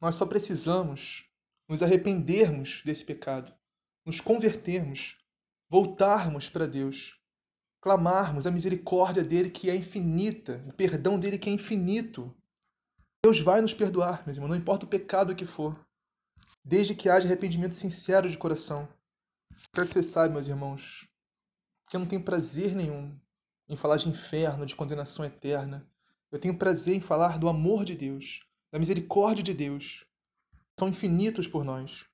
Nós 0.00 0.14
só 0.14 0.24
precisamos 0.24 1.28
nos 1.68 1.82
arrependermos 1.82 2.82
desse 2.84 3.04
pecado, 3.04 3.52
nos 4.04 4.20
convertermos, 4.20 5.18
voltarmos 5.68 6.48
para 6.48 6.66
Deus, 6.66 7.18
clamarmos 7.80 8.46
a 8.46 8.50
misericórdia 8.50 9.24
dele 9.24 9.50
que 9.50 9.68
é 9.68 9.74
infinita, 9.74 10.62
o 10.66 10.72
perdão 10.72 11.18
dele 11.18 11.38
que 11.38 11.50
é 11.50 11.52
infinito. 11.52 12.32
Deus 13.24 13.40
vai 13.40 13.60
nos 13.60 13.74
perdoar, 13.74 14.24
meus 14.24 14.36
irmãos, 14.36 14.50
não 14.50 14.56
importa 14.56 14.86
o 14.86 14.88
pecado 14.88 15.34
que 15.34 15.44
for, 15.44 15.84
desde 16.64 16.94
que 16.94 17.08
haja 17.08 17.26
arrependimento 17.26 17.74
sincero 17.74 18.30
de 18.30 18.38
coração. 18.38 18.88
Quero 19.72 19.88
que 19.88 19.94
vocês 19.94 20.06
saibam, 20.06 20.34
meus 20.34 20.46
irmãos, 20.46 21.08
que 21.88 21.96
eu 21.96 22.00
não 22.00 22.06
tenho 22.06 22.22
prazer 22.22 22.76
nenhum 22.76 23.18
em 23.68 23.76
falar 23.76 23.96
de 23.96 24.08
inferno, 24.08 24.66
de 24.66 24.76
condenação 24.76 25.24
eterna. 25.24 25.86
Eu 26.30 26.38
tenho 26.38 26.58
prazer 26.58 26.96
em 26.96 27.00
falar 27.00 27.38
do 27.38 27.48
amor 27.48 27.84
de 27.84 27.94
Deus, 27.94 28.40
da 28.72 28.78
misericórdia 28.78 29.42
de 29.42 29.54
Deus. 29.54 30.04
São 30.78 30.88
infinitos 30.88 31.46
por 31.46 31.64
nós. 31.64 32.04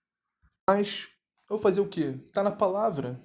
Mas 0.68 1.09
eu 1.49 1.56
vou 1.56 1.61
fazer 1.61 1.80
o 1.80 1.88
quê? 1.88 2.14
Está 2.26 2.42
na 2.42 2.50
palavra. 2.50 3.21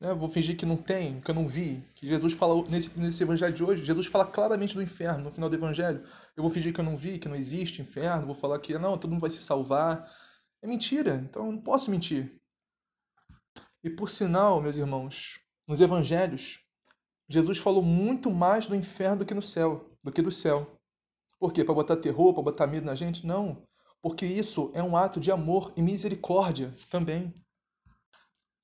Né? 0.00 0.12
Vou 0.14 0.28
fingir 0.28 0.56
que 0.56 0.66
não 0.66 0.76
tem, 0.76 1.20
que 1.20 1.30
eu 1.30 1.34
não 1.34 1.48
vi. 1.48 1.82
Que 1.94 2.06
Jesus 2.06 2.32
fala 2.32 2.62
nesse, 2.68 2.98
nesse 2.98 3.22
evangelho 3.22 3.54
de 3.54 3.64
hoje. 3.64 3.84
Jesus 3.84 4.06
fala 4.06 4.26
claramente 4.26 4.74
do 4.74 4.82
inferno 4.82 5.24
no 5.24 5.32
final 5.32 5.48
do 5.48 5.56
evangelho. 5.56 6.06
Eu 6.36 6.42
vou 6.42 6.52
fingir 6.52 6.72
que 6.72 6.80
eu 6.80 6.84
não 6.84 6.96
vi, 6.96 7.18
que 7.18 7.28
não 7.28 7.36
existe 7.36 7.82
inferno. 7.82 8.26
Vou 8.26 8.34
falar 8.34 8.58
que 8.60 8.78
não, 8.78 8.98
todo 8.98 9.10
mundo 9.10 9.20
vai 9.20 9.30
se 9.30 9.42
salvar. 9.42 10.10
É 10.62 10.66
mentira. 10.66 11.16
Então 11.28 11.46
eu 11.46 11.52
não 11.52 11.60
posso 11.60 11.90
mentir. 11.90 12.40
E 13.82 13.90
por 13.90 14.10
sinal, 14.10 14.60
meus 14.60 14.76
irmãos, 14.76 15.40
nos 15.66 15.80
evangelhos, 15.80 16.60
Jesus 17.28 17.58
falou 17.58 17.82
muito 17.82 18.30
mais 18.30 18.66
do 18.66 18.74
inferno 18.74 19.18
do 19.18 19.26
que 19.26 19.34
no 19.34 19.42
céu, 19.42 19.90
do 20.02 20.12
que 20.12 20.22
do 20.22 20.30
céu. 20.30 20.78
Por 21.38 21.52
quê? 21.52 21.64
Para 21.64 21.74
botar 21.74 21.96
terror, 21.96 22.32
para 22.32 22.42
botar 22.42 22.66
medo 22.66 22.86
na 22.86 22.94
gente? 22.94 23.26
Não. 23.26 23.66
Porque 24.00 24.24
isso 24.24 24.70
é 24.74 24.82
um 24.82 24.96
ato 24.96 25.18
de 25.18 25.30
amor 25.30 25.72
e 25.76 25.82
misericórdia 25.82 26.74
também. 26.90 27.34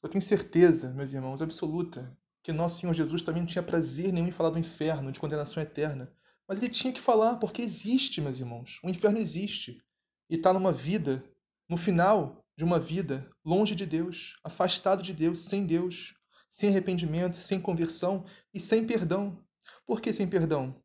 Eu 0.02 0.08
tenho 0.08 0.22
certeza, 0.22 0.92
meus 0.92 1.12
irmãos, 1.12 1.42
absoluta, 1.42 2.16
que 2.42 2.52
nosso 2.52 2.80
Senhor 2.80 2.92
Jesus 2.92 3.22
também 3.22 3.42
não 3.42 3.48
tinha 3.48 3.62
prazer 3.62 4.12
nenhum 4.12 4.28
em 4.28 4.32
falar 4.32 4.50
do 4.50 4.58
inferno, 4.58 5.12
de 5.12 5.20
condenação 5.20 5.62
eterna. 5.62 6.12
Mas 6.48 6.58
ele 6.58 6.68
tinha 6.68 6.92
que 6.92 7.00
falar, 7.00 7.36
porque 7.36 7.62
existe, 7.62 8.20
meus 8.20 8.38
irmãos. 8.38 8.78
O 8.82 8.88
inferno 8.88 9.18
existe. 9.18 9.82
E 10.30 10.36
está 10.36 10.52
numa 10.52 10.72
vida, 10.72 11.24
no 11.68 11.76
final 11.76 12.44
de 12.56 12.64
uma 12.64 12.78
vida, 12.78 13.28
longe 13.44 13.74
de 13.74 13.86
Deus, 13.86 14.36
afastado 14.44 15.02
de 15.02 15.12
Deus, 15.12 15.40
sem 15.40 15.66
Deus 15.66 16.14
sem 16.52 16.68
arrependimento, 16.68 17.34
sem 17.34 17.58
conversão 17.58 18.26
e 18.52 18.60
sem 18.60 18.86
perdão. 18.86 19.42
Por 19.86 20.02
que 20.02 20.12
sem 20.12 20.28
perdão? 20.28 20.78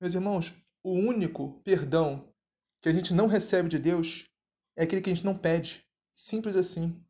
Meus 0.00 0.12
irmãos, 0.12 0.52
o 0.82 0.90
único 0.90 1.60
perdão 1.62 2.34
que 2.82 2.88
a 2.88 2.92
gente 2.92 3.14
não 3.14 3.28
recebe 3.28 3.68
de 3.68 3.78
Deus 3.78 4.28
é 4.76 4.82
aquele 4.82 5.00
que 5.00 5.10
a 5.10 5.14
gente 5.14 5.24
não 5.24 5.38
pede. 5.38 5.86
Simples 6.12 6.56
assim. 6.56 7.00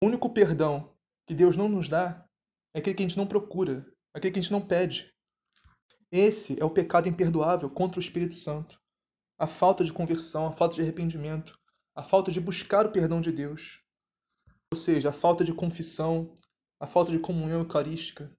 O 0.00 0.06
único 0.06 0.30
perdão 0.30 0.96
que 1.26 1.34
Deus 1.34 1.56
não 1.56 1.68
nos 1.68 1.88
dá 1.88 2.24
é 2.72 2.78
aquele 2.78 2.94
que 2.94 3.02
a 3.02 3.08
gente 3.08 3.18
não 3.18 3.26
procura, 3.26 3.84
aquele 4.14 4.32
que 4.32 4.38
a 4.38 4.42
gente 4.42 4.52
não 4.52 4.64
pede. 4.64 5.12
Esse 6.12 6.60
é 6.60 6.64
o 6.64 6.70
pecado 6.70 7.08
imperdoável 7.08 7.68
contra 7.68 7.98
o 7.98 8.02
Espírito 8.02 8.36
Santo. 8.36 8.80
A 9.36 9.48
falta 9.48 9.82
de 9.82 9.92
conversão, 9.92 10.46
a 10.46 10.52
falta 10.52 10.76
de 10.76 10.82
arrependimento, 10.82 11.58
a 11.96 12.02
falta 12.04 12.30
de 12.30 12.40
buscar 12.40 12.86
o 12.86 12.92
perdão 12.92 13.20
de 13.20 13.32
Deus. 13.32 13.82
Ou 14.72 14.78
seja, 14.78 15.08
a 15.08 15.12
falta 15.12 15.42
de 15.42 15.52
confissão, 15.52 16.36
a 16.84 16.86
falta 16.86 17.10
de 17.10 17.18
comunhão 17.18 17.60
eucarística. 17.60 18.30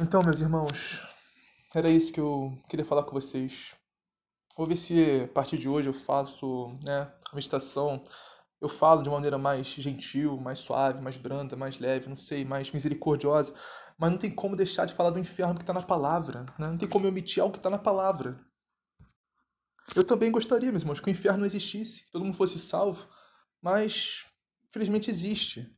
Então, 0.00 0.22
meus 0.22 0.38
irmãos, 0.38 1.00
era 1.74 1.90
isso 1.90 2.12
que 2.12 2.20
eu 2.20 2.56
queria 2.68 2.84
falar 2.84 3.02
com 3.02 3.10
vocês. 3.10 3.74
Vou 4.56 4.64
ver 4.64 4.76
se 4.76 5.22
a 5.24 5.28
partir 5.28 5.58
de 5.58 5.68
hoje 5.68 5.88
eu 5.88 5.92
faço 5.92 6.78
né, 6.84 7.12
a 7.32 7.34
meditação, 7.34 8.04
eu 8.60 8.68
falo 8.68 9.02
de 9.02 9.08
uma 9.08 9.16
maneira 9.16 9.36
mais 9.36 9.66
gentil, 9.66 10.36
mais 10.40 10.60
suave, 10.60 11.02
mais 11.02 11.16
branda, 11.16 11.56
mais 11.56 11.80
leve, 11.80 12.08
não 12.08 12.14
sei, 12.14 12.44
mais 12.44 12.70
misericordiosa. 12.70 13.54
Mas 13.98 14.12
não 14.12 14.18
tem 14.18 14.32
como 14.32 14.54
deixar 14.54 14.84
de 14.84 14.94
falar 14.94 15.10
do 15.10 15.18
inferno 15.18 15.56
que 15.56 15.62
está 15.62 15.72
na 15.72 15.82
palavra. 15.82 16.44
Né? 16.60 16.70
Não 16.70 16.78
tem 16.78 16.88
como 16.88 17.08
omitir 17.08 17.42
algo 17.42 17.54
que 17.54 17.58
está 17.58 17.70
na 17.70 17.78
palavra. 17.78 18.38
Eu 19.96 20.04
também 20.04 20.30
gostaria, 20.30 20.70
meus 20.70 20.82
irmãos, 20.82 21.00
que 21.00 21.08
o 21.08 21.10
inferno 21.10 21.40
não 21.40 21.46
existisse, 21.46 22.04
que 22.04 22.12
todo 22.12 22.24
mundo 22.24 22.36
fosse 22.36 22.56
salvo. 22.56 23.04
Mas, 23.60 24.26
infelizmente, 24.68 25.10
existe. 25.10 25.76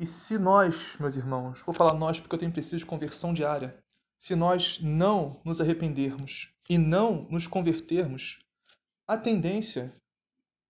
E 0.00 0.06
se 0.06 0.38
nós, 0.38 0.96
meus 1.00 1.16
irmãos, 1.16 1.60
vou 1.62 1.74
falar 1.74 1.94
nós 1.94 2.20
porque 2.20 2.34
eu 2.34 2.38
tenho 2.38 2.52
preciso 2.52 2.78
de 2.78 2.86
conversão 2.86 3.34
diária, 3.34 3.82
se 4.16 4.36
nós 4.36 4.78
não 4.80 5.40
nos 5.44 5.60
arrependermos 5.60 6.52
e 6.68 6.78
não 6.78 7.26
nos 7.30 7.46
convertermos, 7.46 8.38
a 9.06 9.16
tendência 9.16 9.94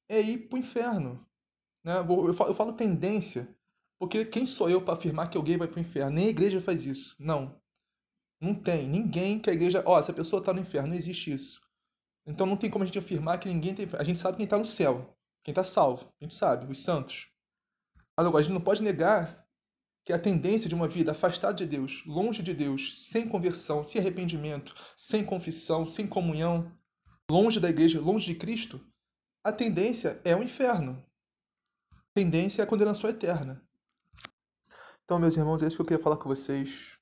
é 0.09 0.21
ir 0.21 0.49
para 0.49 0.57
o 0.57 0.59
inferno. 0.59 1.27
Né? 1.85 1.99
Eu, 1.99 2.35
falo, 2.35 2.51
eu 2.51 2.55
falo 2.55 2.73
tendência, 2.73 3.55
porque 3.99 4.25
quem 4.25 4.47
sou 4.47 4.71
eu 4.71 4.81
para 4.81 4.95
afirmar 4.95 5.29
que 5.29 5.37
alguém 5.37 5.59
vai 5.59 5.69
para 5.69 5.79
o 5.79 5.81
inferno? 5.81 6.13
Nem 6.13 6.27
a 6.27 6.31
igreja 6.31 6.61
faz 6.61 6.87
isso. 6.87 7.17
Não. 7.19 7.61
Não 8.41 8.55
tem. 8.55 8.89
Ninguém 8.89 9.39
que 9.39 9.51
a 9.51 9.53
igreja. 9.53 9.83
Ó, 9.85 9.97
oh, 9.97 9.99
essa 9.99 10.13
pessoa 10.13 10.41
está 10.41 10.53
no 10.53 10.61
inferno. 10.61 10.89
Não 10.89 10.97
existe 10.97 11.33
isso. 11.33 11.61
Então 12.25 12.47
não 12.47 12.57
tem 12.57 12.71
como 12.71 12.85
a 12.85 12.87
gente 12.87 12.99
afirmar 12.99 13.39
que 13.39 13.49
ninguém 13.49 13.75
tem. 13.75 13.89
A 13.95 14.05
gente 14.05 14.19
sabe 14.19 14.37
quem 14.37 14.45
está 14.45 14.57
no 14.57 14.65
céu. 14.65 15.17
Quem 15.43 15.53
está 15.53 15.65
salvo. 15.65 16.13
A 16.21 16.25
gente 16.25 16.35
sabe. 16.35 16.71
Os 16.71 16.83
santos. 16.83 17.29
Agora, 18.19 18.41
a 18.41 18.43
gente 18.43 18.55
não 18.55 18.61
pode 18.61 18.83
negar 18.83 19.47
que 20.05 20.13
a 20.13 20.19
tendência 20.19 20.69
de 20.69 20.75
uma 20.75 20.89
vida 20.89 21.13
afastada 21.13 21.55
de 21.55 21.65
Deus, 21.65 22.03
longe 22.05 22.43
de 22.43 22.53
Deus, 22.53 23.09
sem 23.09 23.29
conversão, 23.29 23.85
sem 23.85 24.01
arrependimento, 24.01 24.75
sem 24.97 25.25
confissão, 25.25 25.87
sem 25.87 26.05
comunhão, 26.05 26.77
longe 27.31 27.61
da 27.61 27.71
igreja, 27.71 28.01
longe 28.01 28.27
de 28.27 28.35
Cristo, 28.35 28.85
a 29.45 29.53
tendência 29.53 30.21
é 30.25 30.35
o 30.35 30.43
inferno. 30.43 31.01
A 31.93 31.97
tendência 32.13 32.61
é 32.61 32.65
a 32.65 32.67
condenação 32.67 33.09
eterna. 33.09 33.63
Então, 35.05 35.21
meus 35.21 35.37
irmãos, 35.37 35.63
é 35.63 35.69
isso 35.69 35.77
que 35.77 35.83
eu 35.83 35.87
queria 35.87 36.03
falar 36.03 36.17
com 36.17 36.29
vocês. 36.29 36.99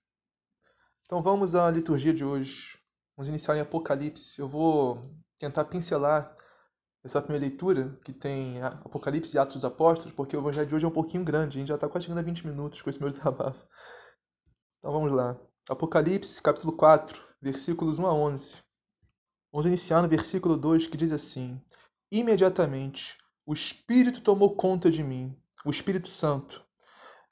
Então, 1.06 1.22
vamos 1.22 1.54
à 1.54 1.70
liturgia 1.70 2.12
de 2.12 2.26
hoje. 2.26 2.78
Vamos 3.16 3.30
iniciar 3.30 3.56
em 3.56 3.60
Apocalipse. 3.60 4.38
Eu 4.38 4.50
vou 4.50 5.10
tentar 5.38 5.64
pincelar 5.64 6.34
essa 7.06 7.22
primeira 7.22 7.46
leitura, 7.46 7.98
que 8.04 8.12
tem 8.12 8.60
Apocalipse 8.62 9.36
e 9.36 9.38
Atos 9.38 9.54
dos 9.54 9.64
Apóstolos, 9.64 10.12
porque 10.12 10.36
o 10.36 10.40
evangelho 10.40 10.66
de 10.66 10.74
hoje 10.74 10.84
é 10.84 10.88
um 10.88 10.92
pouquinho 10.92 11.24
grande, 11.24 11.56
a 11.56 11.60
gente 11.60 11.68
já 11.68 11.76
está 11.76 11.88
quase 11.88 12.06
chegando 12.06 12.18
a 12.18 12.22
20 12.22 12.46
minutos 12.46 12.82
com 12.82 12.90
esse 12.90 13.00
meu 13.00 13.08
desabafo. 13.10 13.64
Então 14.78 14.92
vamos 14.92 15.14
lá. 15.14 15.38
Apocalipse, 15.68 16.42
capítulo 16.42 16.72
4, 16.72 17.22
versículos 17.40 17.98
1 17.98 18.06
a 18.06 18.12
11. 18.12 18.62
Vamos 19.52 19.66
iniciar 19.66 20.02
no 20.02 20.08
versículo 20.08 20.56
2, 20.56 20.88
que 20.88 20.96
diz 20.96 21.12
assim: 21.12 21.60
Imediatamente 22.10 23.16
o 23.46 23.54
Espírito 23.54 24.20
tomou 24.20 24.56
conta 24.56 24.90
de 24.90 25.02
mim, 25.02 25.36
o 25.64 25.70
Espírito 25.70 26.08
Santo. 26.08 26.64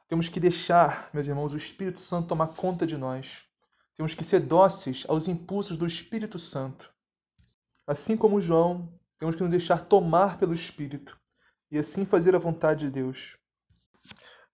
Temos 0.08 0.28
que 0.28 0.38
deixar, 0.38 1.10
meus 1.12 1.26
irmãos, 1.26 1.52
o 1.52 1.56
Espírito 1.56 1.98
Santo 1.98 2.28
tomar 2.28 2.48
conta 2.48 2.86
de 2.86 2.96
nós. 2.96 3.42
Temos 3.96 4.14
que 4.14 4.22
ser 4.22 4.40
dóceis 4.40 5.04
aos 5.08 5.26
impulsos 5.26 5.76
do 5.76 5.86
Espírito 5.86 6.38
Santo. 6.38 6.92
Assim 7.86 8.16
como 8.16 8.40
João 8.40 8.92
temos 9.18 9.36
que 9.36 9.42
nos 9.42 9.50
deixar 9.50 9.86
tomar 9.86 10.38
pelo 10.38 10.54
Espírito 10.54 11.18
e 11.70 11.78
assim 11.78 12.04
fazer 12.04 12.34
a 12.34 12.38
vontade 12.38 12.86
de 12.86 12.90
Deus, 12.90 13.36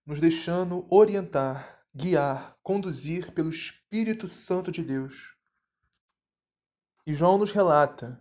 nos 0.05 0.19
deixando 0.19 0.85
orientar, 0.89 1.83
guiar, 1.93 2.55
conduzir 2.63 3.31
pelo 3.33 3.49
Espírito 3.49 4.27
Santo 4.27 4.71
de 4.71 4.83
Deus. 4.83 5.35
E 7.05 7.13
João 7.13 7.37
nos 7.37 7.51
relata: 7.51 8.19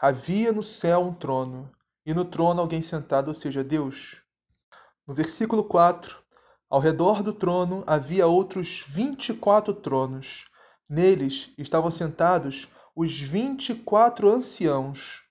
havia 0.00 0.52
no 0.52 0.62
céu 0.62 1.00
um 1.00 1.14
trono, 1.14 1.70
e 2.04 2.12
no 2.12 2.24
trono 2.24 2.60
alguém 2.60 2.82
sentado, 2.82 3.28
ou 3.28 3.34
seja, 3.34 3.64
Deus. 3.64 4.22
No 5.06 5.14
versículo 5.14 5.64
4, 5.64 6.22
ao 6.68 6.80
redor 6.80 7.22
do 7.22 7.32
trono 7.32 7.82
havia 7.86 8.26
outros 8.26 8.84
vinte 8.86 9.30
e 9.30 9.34
quatro 9.34 9.74
tronos. 9.74 10.44
Neles 10.88 11.52
estavam 11.56 11.90
sentados 11.90 12.68
os 12.94 13.18
vinte 13.18 13.70
e 13.70 13.74
quatro 13.74 14.30
anciãos 14.30 15.22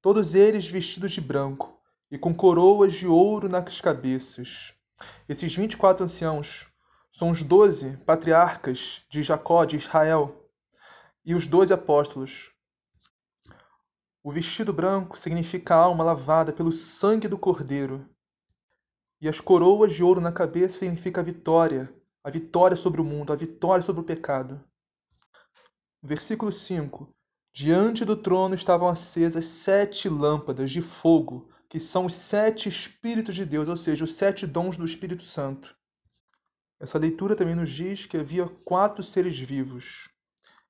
todos 0.00 0.34
eles 0.34 0.68
vestidos 0.68 1.12
de 1.12 1.20
branco 1.20 1.76
e 2.10 2.16
com 2.16 2.34
coroas 2.34 2.94
de 2.94 3.06
ouro 3.06 3.48
nas 3.48 3.80
cabeças. 3.80 4.72
Esses 5.28 5.54
vinte 5.54 5.72
e 5.72 5.76
quatro 5.76 6.04
anciãos 6.04 6.66
são 7.10 7.30
os 7.30 7.42
doze 7.42 7.96
patriarcas 7.98 9.02
de 9.10 9.22
Jacó, 9.22 9.64
de 9.64 9.76
Israel, 9.76 10.50
e 11.24 11.34
os 11.34 11.46
doze 11.46 11.72
apóstolos. 11.72 12.52
O 14.22 14.30
vestido 14.30 14.72
branco 14.72 15.18
significa 15.18 15.74
a 15.74 15.78
alma 15.78 16.04
lavada 16.04 16.52
pelo 16.52 16.72
sangue 16.72 17.28
do 17.28 17.38
Cordeiro, 17.38 18.08
e 19.20 19.28
as 19.28 19.40
coroas 19.40 19.92
de 19.92 20.02
ouro 20.02 20.20
na 20.20 20.30
cabeça 20.30 20.78
significa 20.78 21.20
a 21.20 21.24
vitória, 21.24 21.92
a 22.22 22.30
vitória 22.30 22.76
sobre 22.76 23.00
o 23.00 23.04
mundo, 23.04 23.32
a 23.32 23.36
vitória 23.36 23.82
sobre 23.82 24.00
o 24.00 24.04
pecado. 24.04 24.62
Versículo 26.00 26.52
5 26.52 27.12
Diante 27.60 28.04
do 28.04 28.14
trono 28.14 28.54
estavam 28.54 28.86
acesas 28.86 29.44
sete 29.44 30.08
lâmpadas 30.08 30.70
de 30.70 30.80
fogo, 30.80 31.50
que 31.68 31.80
são 31.80 32.06
os 32.06 32.14
sete 32.14 32.68
Espíritos 32.68 33.34
de 33.34 33.44
Deus, 33.44 33.66
ou 33.66 33.76
seja, 33.76 34.04
os 34.04 34.14
sete 34.14 34.46
dons 34.46 34.76
do 34.76 34.84
Espírito 34.84 35.24
Santo. 35.24 35.76
Essa 36.78 37.00
leitura 37.00 37.34
também 37.34 37.56
nos 37.56 37.68
diz 37.70 38.06
que 38.06 38.16
havia 38.16 38.46
quatro 38.64 39.02
seres 39.02 39.36
vivos. 39.36 40.08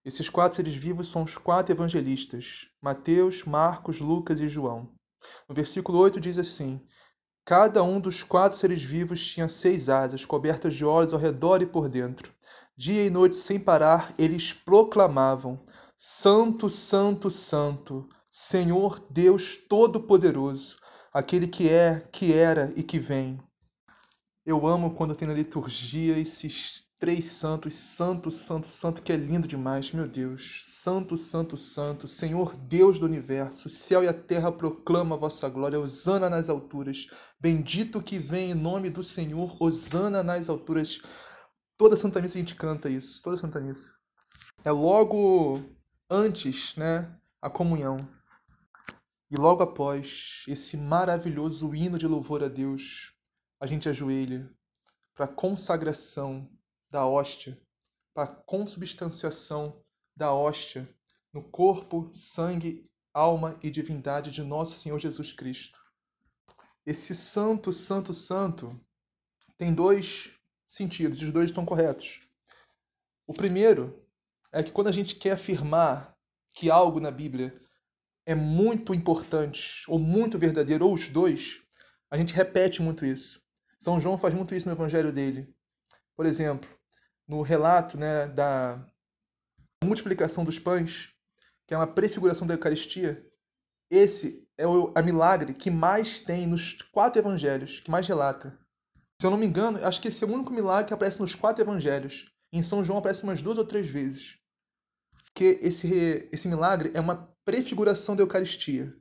Esses 0.03 0.31
quatro 0.31 0.57
seres 0.57 0.75
vivos 0.75 1.09
são 1.09 1.25
os 1.25 1.37
quatro 1.37 1.75
evangelistas: 1.75 2.71
Mateus, 2.81 3.45
Marcos, 3.45 4.01
Lucas 4.01 4.41
e 4.41 4.49
João. 4.49 4.91
No 5.47 5.55
versículo 5.55 5.99
8 5.99 6.19
diz 6.19 6.39
assim: 6.39 6.81
Cada 7.45 7.83
um 7.83 8.01
dos 8.01 8.23
quatro 8.23 8.57
seres 8.57 8.83
vivos 8.83 9.23
tinha 9.23 9.47
seis 9.47 9.91
asas, 9.91 10.25
cobertas 10.25 10.75
de 10.75 10.87
olhos 10.87 11.13
ao 11.13 11.21
redor 11.21 11.61
e 11.61 11.67
por 11.67 11.87
dentro. 11.87 12.33
Dia 12.75 13.05
e 13.05 13.11
noite 13.11 13.37
sem 13.37 13.61
parar, 13.61 14.15
eles 14.17 14.55
proclamavam: 14.55 15.63
Santo, 16.01 16.71
Santo, 16.71 17.29
Santo, 17.29 18.09
Senhor 18.31 19.05
Deus 19.11 19.57
Todo-Poderoso, 19.57 20.77
aquele 21.13 21.49
que 21.49 21.69
é, 21.69 22.09
que 22.13 22.33
era 22.33 22.73
e 22.77 22.85
que 22.85 23.01
vem. 23.01 23.43
Eu 24.47 24.65
amo 24.65 24.95
quando 24.95 25.17
tem 25.17 25.27
na 25.27 25.35
liturgia 25.35 26.17
esses 26.17 26.85
três 27.01 27.25
santos, 27.25 27.75
Santo, 27.75 28.31
Santo, 28.31 28.69
Santo, 28.69 29.03
que 29.03 29.13
é 29.13 29.17
lindo 29.17 29.49
demais, 29.49 29.91
meu 29.91 30.07
Deus. 30.07 30.61
Santo, 30.67 31.17
Santo, 31.17 31.57
Santo, 31.57 32.07
Senhor 32.07 32.57
Deus 32.57 33.01
do 33.01 33.07
universo, 33.07 33.69
céu 33.69 34.05
e 34.05 34.07
a 34.07 34.15
terra 34.15 34.53
proclamam 34.53 35.19
a 35.19 35.21
vossa 35.21 35.49
glória, 35.49 35.81
Osana 35.81 36.31
nas 36.31 36.49
alturas. 36.49 37.09
Bendito 37.41 38.01
que 38.01 38.21
vem 38.21 38.53
em 38.53 38.55
nome 38.55 38.89
do 38.89 39.03
Senhor, 39.03 39.57
Osana 39.61 40.23
nas 40.23 40.49
alturas. 40.49 41.01
Toda 41.77 41.97
Santa 41.97 42.23
Missa 42.23 42.39
a 42.39 42.41
gente 42.41 42.55
canta 42.55 42.89
isso, 42.89 43.21
toda 43.21 43.37
Santa 43.37 43.59
Missa. 43.59 43.93
É 44.65 44.71
logo 44.71 45.77
antes, 46.11 46.75
né, 46.77 47.15
a 47.41 47.51
comunhão. 47.51 47.97
E 49.31 49.37
logo 49.37 49.63
após 49.63 50.45
esse 50.49 50.77
maravilhoso 50.77 51.75
hino 51.75 51.99
de 51.99 52.07
louvor 52.07 52.43
a 52.43 52.49
Deus, 52.49 53.13
a 53.61 53.67
gente 53.67 53.89
ajoelha 53.89 54.51
para 55.15 55.27
a 55.27 55.29
consagração 55.29 56.51
da 56.91 57.07
hóstia, 57.07 57.61
para 58.15 58.25
a 58.25 58.35
consubstanciação 58.35 59.85
da 60.17 60.33
hóstia 60.33 60.89
no 61.33 61.43
corpo, 61.43 62.09
sangue, 62.13 62.89
alma 63.13 63.59
e 63.63 63.71
divindade 63.71 64.31
de 64.31 64.43
nosso 64.43 64.79
Senhor 64.79 64.99
Jesus 64.99 65.33
Cristo. 65.33 65.79
Esse 66.87 67.15
santo, 67.15 67.71
santo, 67.71 68.15
santo 68.15 68.81
tem 69.59 69.75
dois 69.75 70.33
sentidos, 70.67 71.21
os 71.21 71.33
dois 71.33 71.51
estão 71.51 71.67
corretos. 71.67 72.21
O 73.27 73.35
primeiro 73.35 74.08
é 74.53 74.63
que 74.63 74.73
quando 74.73 74.89
a 74.89 74.93
gente 74.93 75.15
quer 75.17 75.33
afirmar 75.33 76.17
que 76.55 76.71
algo 76.71 77.01
na 77.01 77.11
Bíblia 77.11 77.59
é 78.27 78.35
muito 78.35 78.95
importante 78.95 79.83
ou 79.89 79.99
muito 79.99 80.39
verdadeiro, 80.39 80.87
ou 80.87 80.95
os 80.95 81.09
dois, 81.09 81.61
a 82.11 82.17
gente 82.17 82.35
repete 82.35 82.83
muito 82.83 83.05
isso. 83.05 83.43
São 83.81 84.01
João 84.01 84.19
faz 84.19 84.35
muito 84.35 84.55
isso 84.55 84.67
no 84.67 84.75
evangelho 84.75 85.13
dele. 85.13 85.55
Por 86.17 86.27
exemplo, 86.27 86.69
no 87.27 87.43
relato 87.43 87.97
né, 87.97 88.27
da 88.27 88.85
multiplicação 89.85 90.45
dos 90.45 90.59
pães, 90.59 91.11
que 91.67 91.75
é 91.75 91.77
uma 91.77 91.87
prefiguração 91.87 92.47
da 92.47 92.55
Eucaristia, 92.55 93.25
esse 93.91 94.47
é 94.57 94.67
o 94.67 94.93
a 94.95 95.03
milagre 95.03 95.55
que 95.55 95.71
mais 95.71 96.21
tem 96.21 96.47
nos 96.47 96.83
quatro 96.93 97.21
evangelhos, 97.21 97.81
que 97.81 97.91
mais 97.91 98.07
relata. 98.07 98.59
Se 99.21 99.27
eu 99.27 99.31
não 99.31 99.39
me 99.39 99.47
engano, 99.47 99.85
acho 99.85 100.01
que 100.01 100.09
esse 100.09 100.25
é 100.25 100.27
o 100.27 100.33
único 100.33 100.53
milagre 100.53 100.89
que 100.89 100.95
aparece 100.95 101.21
nos 101.21 101.35
quatro 101.35 101.63
evangelhos. 101.63 102.27
Em 102.53 102.63
São 102.63 102.85
João 102.85 102.99
aparece 102.99 103.23
umas 103.23 103.43
duas 103.43 103.59
ou 103.59 103.65
três 103.65 103.87
vezes 103.87 104.39
que 105.39 105.57
esse, 105.63 106.29
esse 106.33 106.49
milagre 106.49 106.91
é 106.95 107.01
uma 107.01 107.33
prefiguração 107.45 108.17
da 108.17 108.25
Eucaristia. 108.25 108.93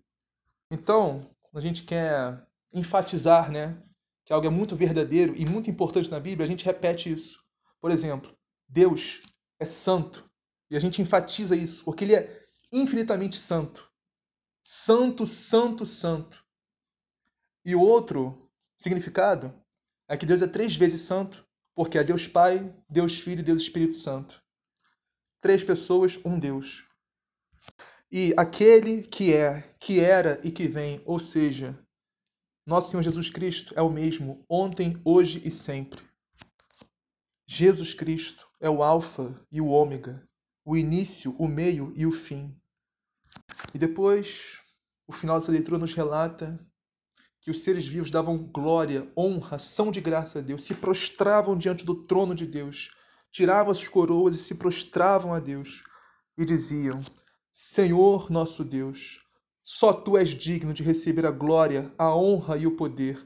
Então, 0.69 1.27
a 1.51 1.59
gente 1.59 1.83
quer 1.83 2.45
enfatizar 2.71 3.51
né, 3.51 3.81
que 4.23 4.31
algo 4.31 4.45
é 4.45 4.49
muito 4.51 4.75
verdadeiro 4.75 5.35
e 5.35 5.47
muito 5.47 5.67
importante 5.67 6.11
na 6.11 6.19
Bíblia, 6.19 6.45
a 6.45 6.47
gente 6.47 6.63
repete 6.63 7.11
isso. 7.11 7.43
Por 7.81 7.89
exemplo, 7.89 8.37
Deus 8.69 9.23
é 9.59 9.65
santo. 9.65 10.29
E 10.69 10.77
a 10.77 10.79
gente 10.79 11.01
enfatiza 11.01 11.55
isso, 11.55 11.83
porque 11.83 12.03
ele 12.03 12.13
é 12.13 12.45
infinitamente 12.71 13.37
santo. 13.37 13.91
Santo, 14.61 15.25
santo, 15.25 15.87
santo. 15.87 16.45
E 17.65 17.73
o 17.73 17.81
outro 17.81 18.47
significado 18.77 19.51
é 20.07 20.15
que 20.15 20.25
Deus 20.25 20.43
é 20.43 20.47
três 20.47 20.75
vezes 20.75 21.01
santo, 21.01 21.46
porque 21.77 21.97
é 21.97 22.03
Deus 22.03 22.27
Pai, 22.27 22.75
Deus 22.89 23.17
Filho 23.17 23.39
e 23.39 23.43
Deus 23.43 23.61
Espírito 23.61 23.95
Santo 23.95 24.45
três 25.47 25.63
pessoas, 25.63 26.19
um 26.25 26.37
Deus. 26.37 26.85
E 28.11 28.33
aquele 28.35 29.01
que 29.03 29.33
é, 29.33 29.61
que 29.79 29.99
era 29.99 30.41
e 30.43 30.51
que 30.51 30.67
vem, 30.67 31.01
ou 31.05 31.19
seja, 31.19 31.77
Nosso 32.65 32.89
Senhor 32.89 33.01
Jesus 33.01 33.29
Cristo 33.29 33.73
é 33.77 33.81
o 33.81 33.89
mesmo 33.89 34.43
ontem, 34.49 34.99
hoje 35.05 35.41
e 35.45 35.49
sempre. 35.49 36.03
Jesus 37.45 37.93
Cristo 37.93 38.45
é 38.59 38.69
o 38.69 38.83
Alfa 38.83 39.33
e 39.49 39.61
o 39.61 39.67
Ômega, 39.67 40.27
o 40.65 40.75
início, 40.75 41.33
o 41.39 41.47
meio 41.47 41.93
e 41.95 42.05
o 42.05 42.11
fim. 42.11 42.53
E 43.73 43.77
depois, 43.77 44.61
o 45.07 45.13
final 45.13 45.39
dessa 45.39 45.51
leitura 45.51 45.77
nos 45.77 45.93
relata 45.93 46.59
que 47.47 47.51
os 47.51 47.63
seres 47.63 47.87
vivos 47.87 48.11
davam 48.11 48.37
glória, 48.37 49.09
honra, 49.17 49.55
ação 49.55 49.89
de 49.89 50.01
graça 50.01 50.39
a 50.39 50.41
Deus, 50.41 50.65
se 50.65 50.75
prostravam 50.75 51.57
diante 51.57 51.85
do 51.85 51.95
trono 51.95 52.35
de 52.35 52.45
Deus, 52.45 52.91
tiravam 53.31 53.71
as 53.71 53.87
coroas 53.87 54.35
e 54.35 54.37
se 54.37 54.55
prostravam 54.55 55.33
a 55.33 55.39
Deus 55.39 55.81
e 56.37 56.43
diziam: 56.43 56.99
Senhor 57.53 58.29
nosso 58.29 58.65
Deus, 58.65 59.21
só 59.63 59.93
tu 59.93 60.17
és 60.17 60.31
digno 60.31 60.73
de 60.73 60.83
receber 60.83 61.25
a 61.25 61.31
glória, 61.31 61.89
a 61.97 62.13
honra 62.13 62.57
e 62.57 62.67
o 62.67 62.75
poder, 62.75 63.25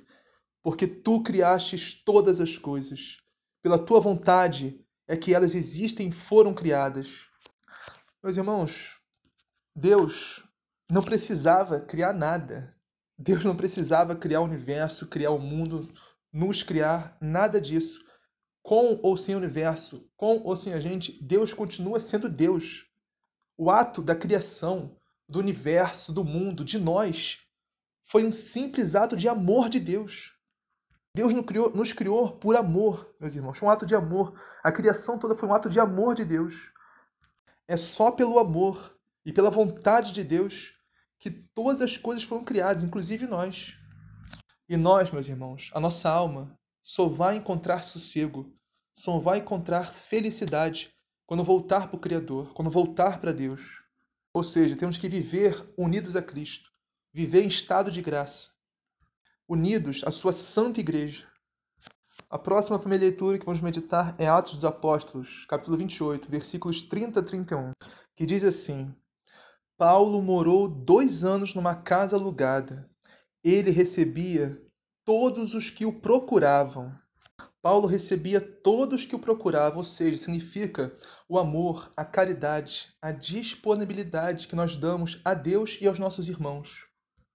porque 0.62 0.86
tu 0.86 1.24
criastes 1.24 1.96
todas 1.96 2.40
as 2.40 2.60
coisas. 2.60 3.18
Pela 3.64 3.80
tua 3.80 4.00
vontade 4.00 4.86
é 5.08 5.18
que 5.18 5.34
elas 5.34 5.56
existem 5.56 6.10
e 6.10 6.12
foram 6.12 6.54
criadas. 6.54 7.28
Meus 8.22 8.38
irmãos, 8.38 9.00
Deus 9.76 10.44
não 10.92 11.02
precisava 11.02 11.80
criar 11.80 12.14
nada. 12.14 12.80
Deus 13.24 13.44
não 13.44 13.56
precisava 13.56 14.16
criar 14.16 14.42
o 14.42 14.46
universo, 14.46 15.06
criar 15.06 15.30
o 15.30 15.38
mundo, 15.38 15.88
nos 16.34 16.64
criar, 16.64 17.16
nada 17.22 17.62
disso. 17.62 18.04
Com 18.64 19.00
ou 19.04 19.16
sem 19.16 19.36
universo, 19.36 20.10
com 20.18 20.42
ou 20.44 20.56
sem 20.56 20.74
a 20.74 20.80
gente, 20.80 21.22
Deus 21.22 21.54
continua 21.54 22.00
sendo 22.00 22.28
Deus. 22.28 22.88
O 23.56 23.70
ato 23.70 24.02
da 24.02 24.16
criação, 24.16 24.98
do 25.30 25.38
universo, 25.38 26.12
do 26.12 26.24
mundo, 26.24 26.66
de 26.66 26.80
nós, 26.80 27.38
foi 28.04 28.26
um 28.26 28.32
simples 28.32 28.96
ato 28.96 29.16
de 29.16 29.30
amor 29.30 29.70
de 29.70 29.80
Deus. 29.80 30.34
Deus 31.16 31.32
nos 31.32 31.46
criou, 31.46 31.70
nos 31.76 31.94
criou 31.94 32.32
por 32.32 32.56
amor, 32.56 33.14
meus 33.20 33.36
irmãos. 33.36 33.56
Foi 33.56 33.68
um 33.68 33.72
ato 33.72 33.86
de 33.86 33.94
amor. 33.94 34.34
A 34.64 34.72
criação 34.72 35.20
toda 35.20 35.36
foi 35.36 35.48
um 35.48 35.54
ato 35.54 35.70
de 35.70 35.80
amor 35.80 36.16
de 36.16 36.26
Deus. 36.26 36.72
É 37.68 37.78
só 37.78 38.10
pelo 38.10 38.40
amor 38.40 38.98
e 39.24 39.32
pela 39.32 39.52
vontade 39.52 40.12
de 40.12 40.24
Deus 40.24 40.74
que 41.22 41.30
todas 41.30 41.84
as 41.84 41.96
coisas 41.96 42.24
foram 42.24 42.44
criadas, 42.44 42.84
inclusive 42.84 43.28
nós. 43.28 43.78
E 44.68 44.76
nós, 44.76 45.12
meus 45.12 45.28
irmãos, 45.28 45.70
a 45.72 45.80
nossa 45.80 46.10
alma 46.10 46.58
só 46.82 47.08
vai 47.08 47.36
encontrar 47.36 47.84
sossego, 47.84 48.52
só 48.98 49.20
vai 49.20 49.38
encontrar 49.38 49.94
felicidade 49.94 50.92
quando 51.28 51.44
voltar 51.44 51.88
para 51.88 51.96
o 51.96 52.00
Criador, 52.00 52.52
quando 52.56 52.72
voltar 52.72 53.22
para 53.22 53.32
Deus. 53.32 53.84
Ou 54.34 54.44
seja, 54.44 54.76
temos 54.76 54.98
que 54.98 55.08
viver 55.08 55.72
unidos 55.78 56.16
a 56.16 56.24
Cristo, 56.24 56.72
viver 57.14 57.44
em 57.44 57.48
estado 57.48 57.92
de 57.92 58.02
graça, 58.02 58.50
unidos 59.48 60.04
à 60.04 60.10
sua 60.10 60.34
santa 60.34 60.80
igreja. 60.80 61.30
A 62.32 62.40
próxima 62.40 62.80
primeira 62.80 63.04
leitura 63.04 63.38
que 63.38 63.46
vamos 63.46 63.62
meditar 63.62 64.16
é 64.18 64.28
Atos 64.28 64.54
dos 64.54 64.66
Apóstolos, 64.66 65.46
capítulo 65.46 65.78
28, 65.78 66.32
versículos 66.32 66.82
30 66.82 67.20
a 67.20 67.24
31, 67.24 67.72
que 68.16 68.26
diz 68.26 68.44
assim: 68.44 68.96
Paulo 69.82 70.22
morou 70.22 70.68
dois 70.68 71.24
anos 71.24 71.56
numa 71.56 71.74
casa 71.74 72.16
alugada. 72.16 72.88
Ele 73.44 73.72
recebia 73.72 74.62
todos 75.04 75.56
os 75.56 75.72
que 75.72 75.88
o 75.88 75.92
procuravam. 75.92 76.96
Paulo 77.64 77.88
recebia 77.88 78.40
todos 78.40 79.06
que 79.06 79.16
o 79.16 79.20
procuravam, 79.20 79.80
ou 79.80 79.84
seja, 79.84 80.20
significa 80.20 80.96
o 81.28 81.40
amor, 81.40 81.92
a 81.98 82.06
caridade, 82.06 82.96
a 83.02 83.12
disponibilidade 83.12 84.48
que 84.48 84.56
nós 84.56 84.76
damos 84.76 85.20
a 85.26 85.34
Deus 85.34 85.80
e 85.82 85.88
aos 85.88 85.98
nossos 85.98 86.30
irmãos. 86.30 86.86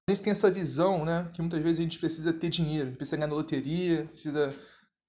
A 0.09 0.13
gente 0.13 0.23
tem 0.23 0.31
essa 0.31 0.49
visão, 0.49 1.05
né, 1.05 1.29
que 1.35 1.41
muitas 1.41 1.61
vezes 1.61 1.81
a 1.81 1.83
gente 1.83 1.99
precisa 1.99 2.33
ter 2.33 2.49
dinheiro, 2.49 2.93
precisa 2.93 3.17
ganhar 3.17 3.27
na 3.27 3.35
loteria, 3.35 4.05
precisa 4.05 4.55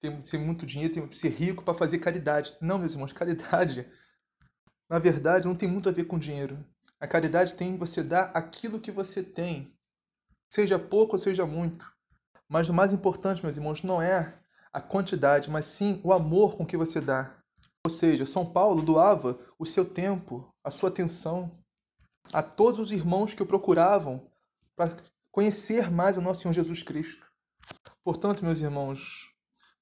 ter, 0.01 0.25
ser 0.25 0.39
muito 0.39 0.65
dinheiro, 0.65 0.91
ter, 0.91 1.13
ser 1.13 1.29
rico 1.29 1.63
para 1.63 1.77
fazer 1.77 1.99
caridade. 1.99 2.57
Não, 2.59 2.79
meus 2.79 2.93
irmãos, 2.93 3.13
caridade, 3.13 3.87
na 4.89 4.97
verdade, 4.97 5.45
não 5.45 5.53
tem 5.53 5.69
muito 5.69 5.87
a 5.87 5.91
ver 5.91 6.05
com 6.05 6.17
dinheiro. 6.17 6.65
A 6.99 7.07
caridade 7.07 7.53
tem 7.53 7.77
você 7.77 8.03
dar 8.03 8.31
aquilo 8.33 8.79
que 8.79 8.91
você 8.91 9.21
tem, 9.21 9.71
seja 10.49 10.79
pouco 10.79 11.13
ou 11.13 11.19
seja 11.19 11.45
muito. 11.45 11.91
Mas 12.49 12.69
o 12.69 12.73
mais 12.73 12.93
importante, 12.93 13.43
meus 13.43 13.57
irmãos, 13.57 13.83
não 13.83 14.01
é 14.01 14.39
a 14.73 14.81
quantidade, 14.81 15.49
mas 15.49 15.65
sim 15.65 16.01
o 16.03 16.11
amor 16.13 16.55
com 16.55 16.65
que 16.65 16.77
você 16.77 16.99
dá. 16.99 17.35
Ou 17.85 17.91
seja, 17.91 18.25
São 18.25 18.45
Paulo 18.45 18.81
doava 18.81 19.39
o 19.59 19.65
seu 19.65 19.85
tempo, 19.85 20.53
a 20.63 20.71
sua 20.71 20.89
atenção 20.89 21.51
a 22.33 22.43
todos 22.43 22.79
os 22.79 22.91
irmãos 22.91 23.33
que 23.33 23.43
o 23.43 23.45
procuravam 23.45 24.29
para 24.75 24.95
conhecer 25.31 25.89
mais 25.89 26.17
o 26.17 26.21
nosso 26.21 26.41
Senhor 26.41 26.53
Jesus 26.53 26.83
Cristo. 26.83 27.29
Portanto, 28.03 28.43
meus 28.43 28.59
irmãos, 28.59 29.29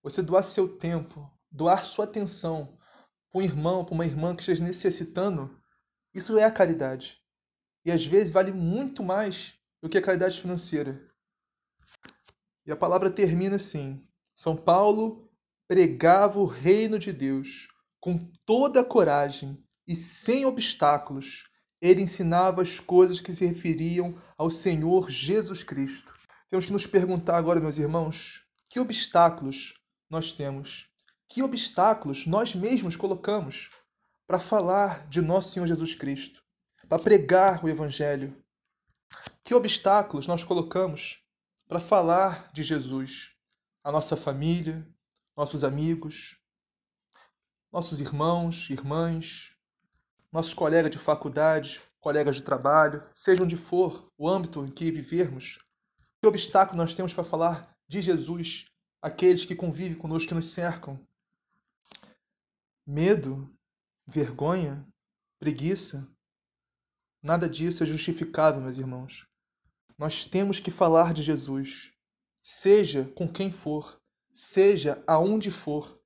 você 0.04 0.22
doar 0.22 0.44
seu 0.44 0.78
tempo, 0.78 1.30
doar 1.52 1.86
sua 1.86 2.06
atenção 2.06 2.78
para 3.32 3.40
um 3.40 3.42
irmão, 3.42 3.84
para 3.84 3.94
uma 3.94 4.06
irmã 4.06 4.36
que 4.36 4.42
esteja 4.42 4.64
necessitando, 4.64 5.60
isso 6.16 6.38
é 6.38 6.46
a 6.46 6.52
caridade. 6.52 7.22
E 7.84 7.92
às 7.92 8.06
vezes 8.06 8.32
vale 8.32 8.54
muito 8.54 9.04
mais 9.04 9.54
do 9.82 9.90
que 9.90 9.98
a 9.98 10.02
caridade 10.02 10.40
financeira. 10.40 11.06
E 12.66 12.72
a 12.72 12.76
palavra 12.76 13.12
termina 13.12 13.58
assim: 13.58 14.02
São 14.34 14.56
Paulo 14.56 15.30
pregava 15.68 16.40
o 16.40 16.46
reino 16.46 16.98
de 16.98 17.12
Deus 17.12 17.68
com 18.00 18.18
toda 18.46 18.80
a 18.80 18.86
coragem 18.86 19.62
e 19.86 19.96
sem 19.96 20.46
obstáculos. 20.46 21.44
Ele 21.82 22.02
ensinava 22.02 22.62
as 22.62 22.80
coisas 22.80 23.20
que 23.20 23.34
se 23.34 23.46
referiam 23.46 24.16
ao 24.38 24.50
Senhor 24.50 25.10
Jesus 25.10 25.64
Cristo. 25.64 26.14
Temos 26.50 26.66
que 26.66 26.72
nos 26.72 26.88
perguntar 26.88 27.38
agora, 27.38 27.60
meus 27.60 27.78
irmãos, 27.78 28.42
que 28.70 28.80
obstáculos 28.80 29.74
nós 30.10 30.32
temos? 30.32 30.88
Que 31.28 31.44
obstáculos 31.44 32.26
nós 32.26 32.56
mesmos 32.56 32.96
colocamos 32.96 33.70
para 34.28 34.40
falar 34.40 35.08
de 35.08 35.22
nosso 35.22 35.52
Senhor 35.52 35.68
Jesus 35.68 35.96
Cristo, 35.96 36.44
para 36.90 37.02
pregar 37.02 37.64
o 37.64 37.70
Evangelho. 37.70 38.36
Que 39.44 39.54
obstáculos 39.54 40.28
nós 40.28 40.44
colocamos 40.44 41.24
para 41.68 41.80
falar 41.80 42.52
de 42.52 42.64
Jesus? 42.64 43.32
A 43.84 43.92
nossa 43.92 44.18
família, 44.18 44.88
nossos 45.38 45.64
amigos, 45.64 46.38
nossos 47.72 48.00
irmãos, 48.00 48.70
irmãs, 48.70 49.52
nossos 50.32 50.54
colegas 50.54 50.92
de 50.92 50.98
faculdade, 50.98 51.82
colegas 52.00 52.36
de 52.36 52.42
trabalho, 52.42 53.04
seja 53.14 53.44
onde 53.44 53.56
for 53.56 54.12
o 54.18 54.28
âmbito 54.28 54.66
em 54.66 54.72
que 54.72 54.92
vivermos. 54.92 55.60
Que 56.20 56.28
obstáculo 56.28 56.78
nós 56.78 56.94
temos 56.94 57.14
para 57.14 57.24
falar 57.24 57.76
de 57.88 58.02
Jesus, 58.02 58.66
aqueles 59.02 59.46
que 59.46 59.56
convivem 59.56 59.98
conosco, 59.98 60.30
que 60.30 60.34
nos 60.34 60.48
cercam? 60.48 61.00
Medo, 62.88 63.55
vergonha, 64.08 64.88
preguiça. 65.40 66.08
Nada 67.22 67.50
disso 67.50 67.84
é 67.84 67.86
justificável, 67.86 68.62
meus 68.62 68.78
irmãos. 68.78 69.26
Nós 69.98 70.26
temos 70.26 70.60
que 70.60 70.70
falar 70.70 71.14
de 71.14 71.22
Jesus, 71.22 71.92
seja 72.44 73.06
com 73.16 73.28
quem 73.28 73.52
for, 73.52 74.00
seja 74.32 75.04
aonde 75.08 75.50
for. 75.50 76.00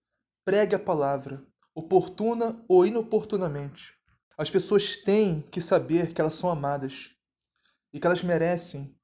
Pregue 0.46 0.76
a 0.76 0.80
palavra, 0.80 1.46
oportuna 1.76 2.64
ou 2.68 2.86
inoportunamente. 2.86 3.98
As 4.38 4.50
pessoas 4.50 4.96
têm 4.96 5.42
que 5.42 5.60
saber 5.60 6.14
que 6.14 6.22
elas 6.22 6.36
são 6.36 6.50
amadas 6.50 7.12
e 7.92 8.00
que 8.00 8.08
elas 8.08 8.24
merecem 8.24 8.96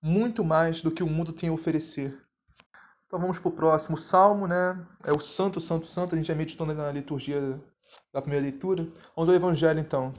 muito 0.00 0.44
mais 0.44 0.82
do 0.82 0.90
que 0.90 1.02
o 1.02 1.08
mundo 1.08 1.32
tem 1.32 1.48
a 1.48 1.52
oferecer. 1.52 2.24
Então 3.06 3.18
vamos 3.18 3.38
para 3.38 3.48
o 3.48 3.52
próximo 3.52 3.96
salmo, 3.96 4.46
né? 4.46 4.86
É 5.02 5.12
o 5.12 5.18
Santo, 5.18 5.60
Santo, 5.60 5.86
Santo. 5.86 6.14
A 6.14 6.18
gente 6.18 6.28
já 6.28 6.34
meditou 6.34 6.66
na 6.66 6.92
liturgia 6.92 7.60
da 8.12 8.20
primeira 8.22 8.44
leitura. 8.44 8.88
Vamos 9.14 9.28
ao 9.28 9.34
Evangelho 9.34 9.80
então. 9.80 10.12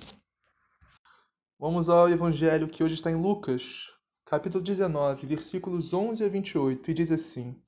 Vamos 1.60 1.90
ao 1.90 2.10
Evangelho 2.10 2.68
que 2.68 2.84
hoje 2.84 2.96
está 2.96 3.10
em 3.10 3.16
Lucas, 3.16 3.92
capítulo 4.26 4.64
19, 4.64 5.26
versículos 5.26 5.94
11 5.94 6.24
a 6.24 6.30
28, 6.30 6.92
e 6.92 6.94
diz 6.94 7.12
assim: 7.12 7.62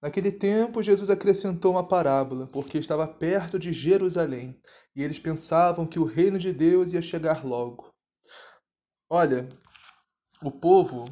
Naquele 0.00 0.30
tempo, 0.30 0.82
Jesus 0.82 1.10
acrescentou 1.10 1.72
uma 1.72 1.86
parábola, 1.86 2.46
porque 2.46 2.78
estava 2.78 3.06
perto 3.06 3.58
de 3.58 3.72
Jerusalém, 3.72 4.60
e 4.94 5.02
eles 5.02 5.18
pensavam 5.18 5.86
que 5.86 5.98
o 5.98 6.04
reino 6.04 6.38
de 6.38 6.52
Deus 6.52 6.92
ia 6.92 7.02
chegar 7.02 7.44
logo. 7.44 7.92
Olha, 9.10 9.48
o 10.42 10.50
povo 10.50 11.04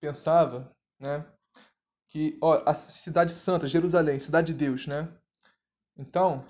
pensava, 0.00 0.70
né, 1.00 1.26
que 2.08 2.38
ó, 2.42 2.62
a 2.66 2.74
cidade 2.74 3.32
santa, 3.32 3.66
Jerusalém, 3.66 4.18
cidade 4.18 4.52
de 4.52 4.58
Deus, 4.64 4.86
né? 4.86 5.08
Então, 5.96 6.44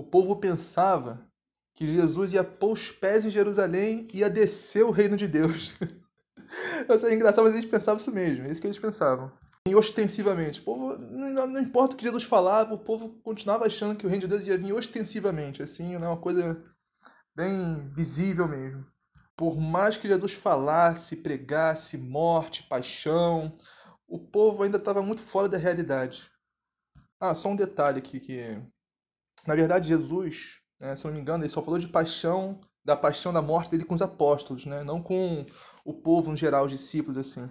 o 0.00 0.02
povo 0.02 0.36
pensava 0.36 1.28
que 1.74 1.86
Jesus 1.86 2.32
ia 2.32 2.42
pôr 2.42 2.72
os 2.72 2.90
pés 2.90 3.26
em 3.26 3.30
Jerusalém 3.30 4.08
e 4.14 4.20
ia 4.20 4.30
descer 4.30 4.82
o 4.82 4.90
reino 4.90 5.14
de 5.14 5.28
Deus. 5.28 5.74
Isso 6.88 7.06
é 7.06 7.14
engraçado, 7.14 7.44
mas 7.44 7.52
eles 7.52 7.66
pensavam 7.66 7.98
isso 7.98 8.10
mesmo, 8.10 8.46
é 8.46 8.50
isso 8.50 8.60
que 8.60 8.66
eles 8.66 8.78
pensavam. 8.78 9.30
E 9.68 9.74
ostensivamente. 9.74 10.60
O 10.60 10.64
povo, 10.64 10.98
não, 10.98 11.46
não, 11.46 11.60
importa 11.60 11.94
o 11.94 11.96
que 11.96 12.02
Jesus 12.02 12.24
falava, 12.24 12.74
o 12.74 12.78
povo 12.78 13.10
continuava 13.22 13.66
achando 13.66 13.96
que 13.96 14.04
o 14.04 14.08
reino 14.08 14.22
de 14.22 14.26
Deus 14.26 14.46
ia 14.46 14.58
vir 14.58 14.72
ostensivamente, 14.72 15.62
assim, 15.62 15.96
né? 15.96 16.08
uma 16.08 16.16
coisa 16.16 16.60
bem 17.36 17.88
visível 17.94 18.48
mesmo. 18.48 18.84
Por 19.36 19.60
mais 19.60 19.96
que 19.96 20.08
Jesus 20.08 20.32
falasse, 20.32 21.18
pregasse 21.18 21.96
morte, 21.98 22.64
paixão, 22.64 23.56
o 24.08 24.18
povo 24.18 24.62
ainda 24.62 24.78
estava 24.78 25.02
muito 25.02 25.22
fora 25.22 25.48
da 25.48 25.58
realidade. 25.58 26.28
Ah, 27.20 27.34
só 27.34 27.50
um 27.50 27.56
detalhe 27.56 27.98
aqui 27.98 28.18
que 28.18 28.60
na 29.46 29.54
verdade 29.54 29.88
Jesus, 29.88 30.60
né, 30.80 30.94
se 30.96 31.04
não 31.04 31.12
me 31.12 31.20
engano, 31.20 31.42
ele 31.42 31.50
só 31.50 31.62
falou 31.62 31.78
de 31.78 31.88
paixão, 31.88 32.60
da 32.84 32.96
paixão 32.96 33.32
da 33.32 33.42
morte 33.42 33.70
dele 33.70 33.84
com 33.84 33.94
os 33.94 34.02
apóstolos, 34.02 34.66
né, 34.66 34.82
não 34.84 35.02
com 35.02 35.46
o 35.84 35.94
povo 35.94 36.32
em 36.32 36.36
geral, 36.36 36.64
os 36.64 36.72
discípulos 36.72 37.16
assim. 37.16 37.50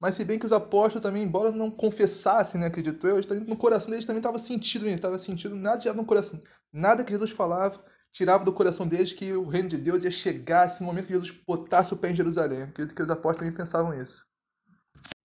Mas 0.00 0.14
se 0.14 0.24
bem 0.24 0.38
que 0.38 0.46
os 0.46 0.52
apóstolos 0.52 1.02
também, 1.02 1.22
embora 1.22 1.50
não 1.50 1.70
confessassem, 1.70 2.60
né, 2.60 2.66
acredito 2.66 3.06
eu, 3.06 3.20
no 3.46 3.56
coração 3.56 3.90
deles 3.90 4.04
também 4.04 4.20
estava 4.20 4.38
sentido, 4.38 4.86
estava 4.86 5.18
sentido 5.18 5.54
nada 5.54 5.92
no 5.94 6.04
coração, 6.04 6.40
nada 6.72 7.02
que 7.04 7.12
Jesus 7.12 7.30
falava 7.30 7.82
tirava 8.16 8.42
do 8.42 8.52
coração 8.52 8.88
deles 8.88 9.12
que 9.12 9.30
o 9.34 9.46
reino 9.46 9.68
de 9.68 9.76
Deus 9.76 10.02
ia 10.02 10.10
chegar 10.10 10.74
no 10.80 10.86
momento 10.86 11.06
que 11.06 11.12
Jesus 11.12 11.30
botasse 11.46 11.92
o 11.92 11.98
pé 11.98 12.10
em 12.10 12.14
Jerusalém. 12.14 12.62
Acredito 12.62 12.96
que 12.96 13.02
os 13.02 13.10
apóstolos 13.10 13.40
também 13.40 13.52
pensavam 13.52 13.92
isso. 13.92 14.24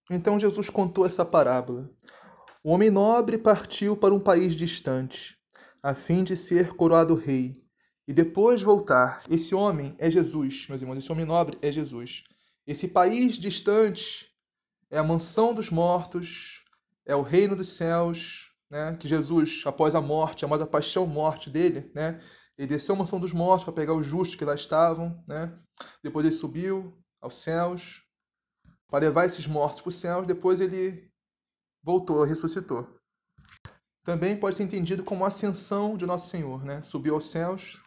Então 0.09 0.37
Jesus 0.37 0.69
contou 0.69 1.05
essa 1.05 1.23
parábola. 1.23 1.89
O 2.61 2.69
homem 2.69 2.91
nobre 2.91 3.37
partiu 3.37 3.95
para 3.95 4.13
um 4.13 4.19
país 4.19 4.53
distante, 4.53 5.37
a 5.83 5.93
fim 5.93 6.23
de 6.23 6.37
ser 6.37 6.75
coroado 6.75 7.15
rei, 7.15 7.61
e 8.07 8.13
depois 8.13 8.61
voltar. 8.61 9.23
Esse 9.29 9.55
homem 9.55 9.95
é 9.97 10.09
Jesus, 10.09 10.67
meus 10.67 10.81
irmãos, 10.81 10.97
esse 10.97 11.11
homem 11.11 11.25
nobre 11.25 11.57
é 11.61 11.71
Jesus. 11.71 12.23
Esse 12.67 12.87
país 12.87 13.37
distante 13.37 14.29
é 14.89 14.97
a 14.97 15.03
mansão 15.03 15.53
dos 15.53 15.69
mortos, 15.69 16.63
é 17.05 17.15
o 17.15 17.21
reino 17.21 17.55
dos 17.55 17.69
céus, 17.69 18.51
né? 18.69 18.95
Que 18.97 19.07
Jesus, 19.07 19.63
após 19.65 19.95
a 19.95 20.01
morte, 20.01 20.45
após 20.45 20.61
a 20.61 20.67
paixão 20.67 21.05
morte 21.07 21.49
dele, 21.49 21.91
né? 21.95 22.19
Ele 22.57 22.67
desceu 22.67 22.95
a 22.95 22.97
mansão 22.97 23.19
dos 23.19 23.33
mortos 23.33 23.63
para 23.63 23.73
pegar 23.73 23.93
os 23.93 24.05
justos 24.05 24.35
que 24.35 24.45
lá 24.45 24.53
estavam, 24.53 25.23
né? 25.27 25.57
Depois 26.03 26.25
ele 26.25 26.35
subiu 26.35 26.93
aos 27.19 27.35
céus 27.37 28.03
para 28.87 28.99
levar 28.99 29.25
esses 29.25 29.47
mortos 29.47 29.81
para 29.81 29.89
os 29.89 29.95
céus. 29.95 30.27
Depois 30.27 30.59
ele 30.59 31.09
voltou, 31.81 32.23
ressuscitou. 32.23 33.00
Também 34.03 34.35
pode 34.35 34.55
ser 34.55 34.63
entendido 34.63 35.03
como 35.03 35.23
a 35.23 35.27
ascensão 35.27 35.95
de 35.95 36.05
nosso 36.05 36.29
Senhor, 36.29 36.63
né? 36.63 36.81
Subiu 36.81 37.15
aos 37.15 37.25
céus, 37.25 37.79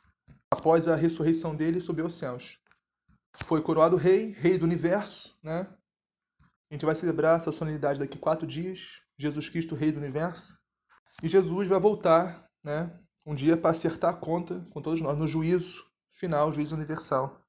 após 0.50 0.87
a 0.87 0.94
ressurreição 0.94 1.55
dele, 1.55 1.81
subiu 1.81 2.05
aos 2.05 2.14
céus. 2.14 2.59
Foi 3.42 3.61
coroado 3.61 3.96
rei, 3.96 4.31
rei 4.31 4.57
do 4.57 4.64
universo, 4.64 5.37
né? 5.42 5.66
A 6.70 6.74
gente 6.74 6.87
vai 6.87 6.94
celebrar 6.94 7.37
essa 7.37 7.53
solenidade 7.53 7.98
daqui 7.98 8.18
quatro 8.18 8.46
dias. 8.46 9.00
Jesus 9.18 9.48
Cristo, 9.48 9.74
Rei 9.74 9.92
do 9.92 9.98
Universo. 9.98 10.59
E 11.22 11.29
Jesus 11.29 11.68
vai 11.68 11.79
voltar, 11.79 12.48
né? 12.62 12.92
Um 13.24 13.35
dia 13.35 13.57
para 13.57 13.70
acertar 13.70 14.12
a 14.12 14.16
conta 14.16 14.66
com 14.70 14.83
todos 14.83 15.00
nós, 15.00 15.16
no 15.16 15.27
juízo 15.27 15.85
final, 16.11 16.53
juízo 16.53 16.74
universal. 16.74 17.40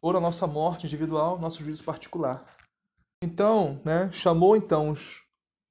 Ou 0.00 0.12
na 0.12 0.20
nossa 0.20 0.46
morte 0.46 0.86
individual, 0.86 1.38
nosso 1.38 1.62
juízo 1.62 1.84
particular. 1.84 2.44
Então, 3.22 3.80
né? 3.84 4.10
Chamou 4.12 4.56
então 4.56 4.90
os 4.90 5.22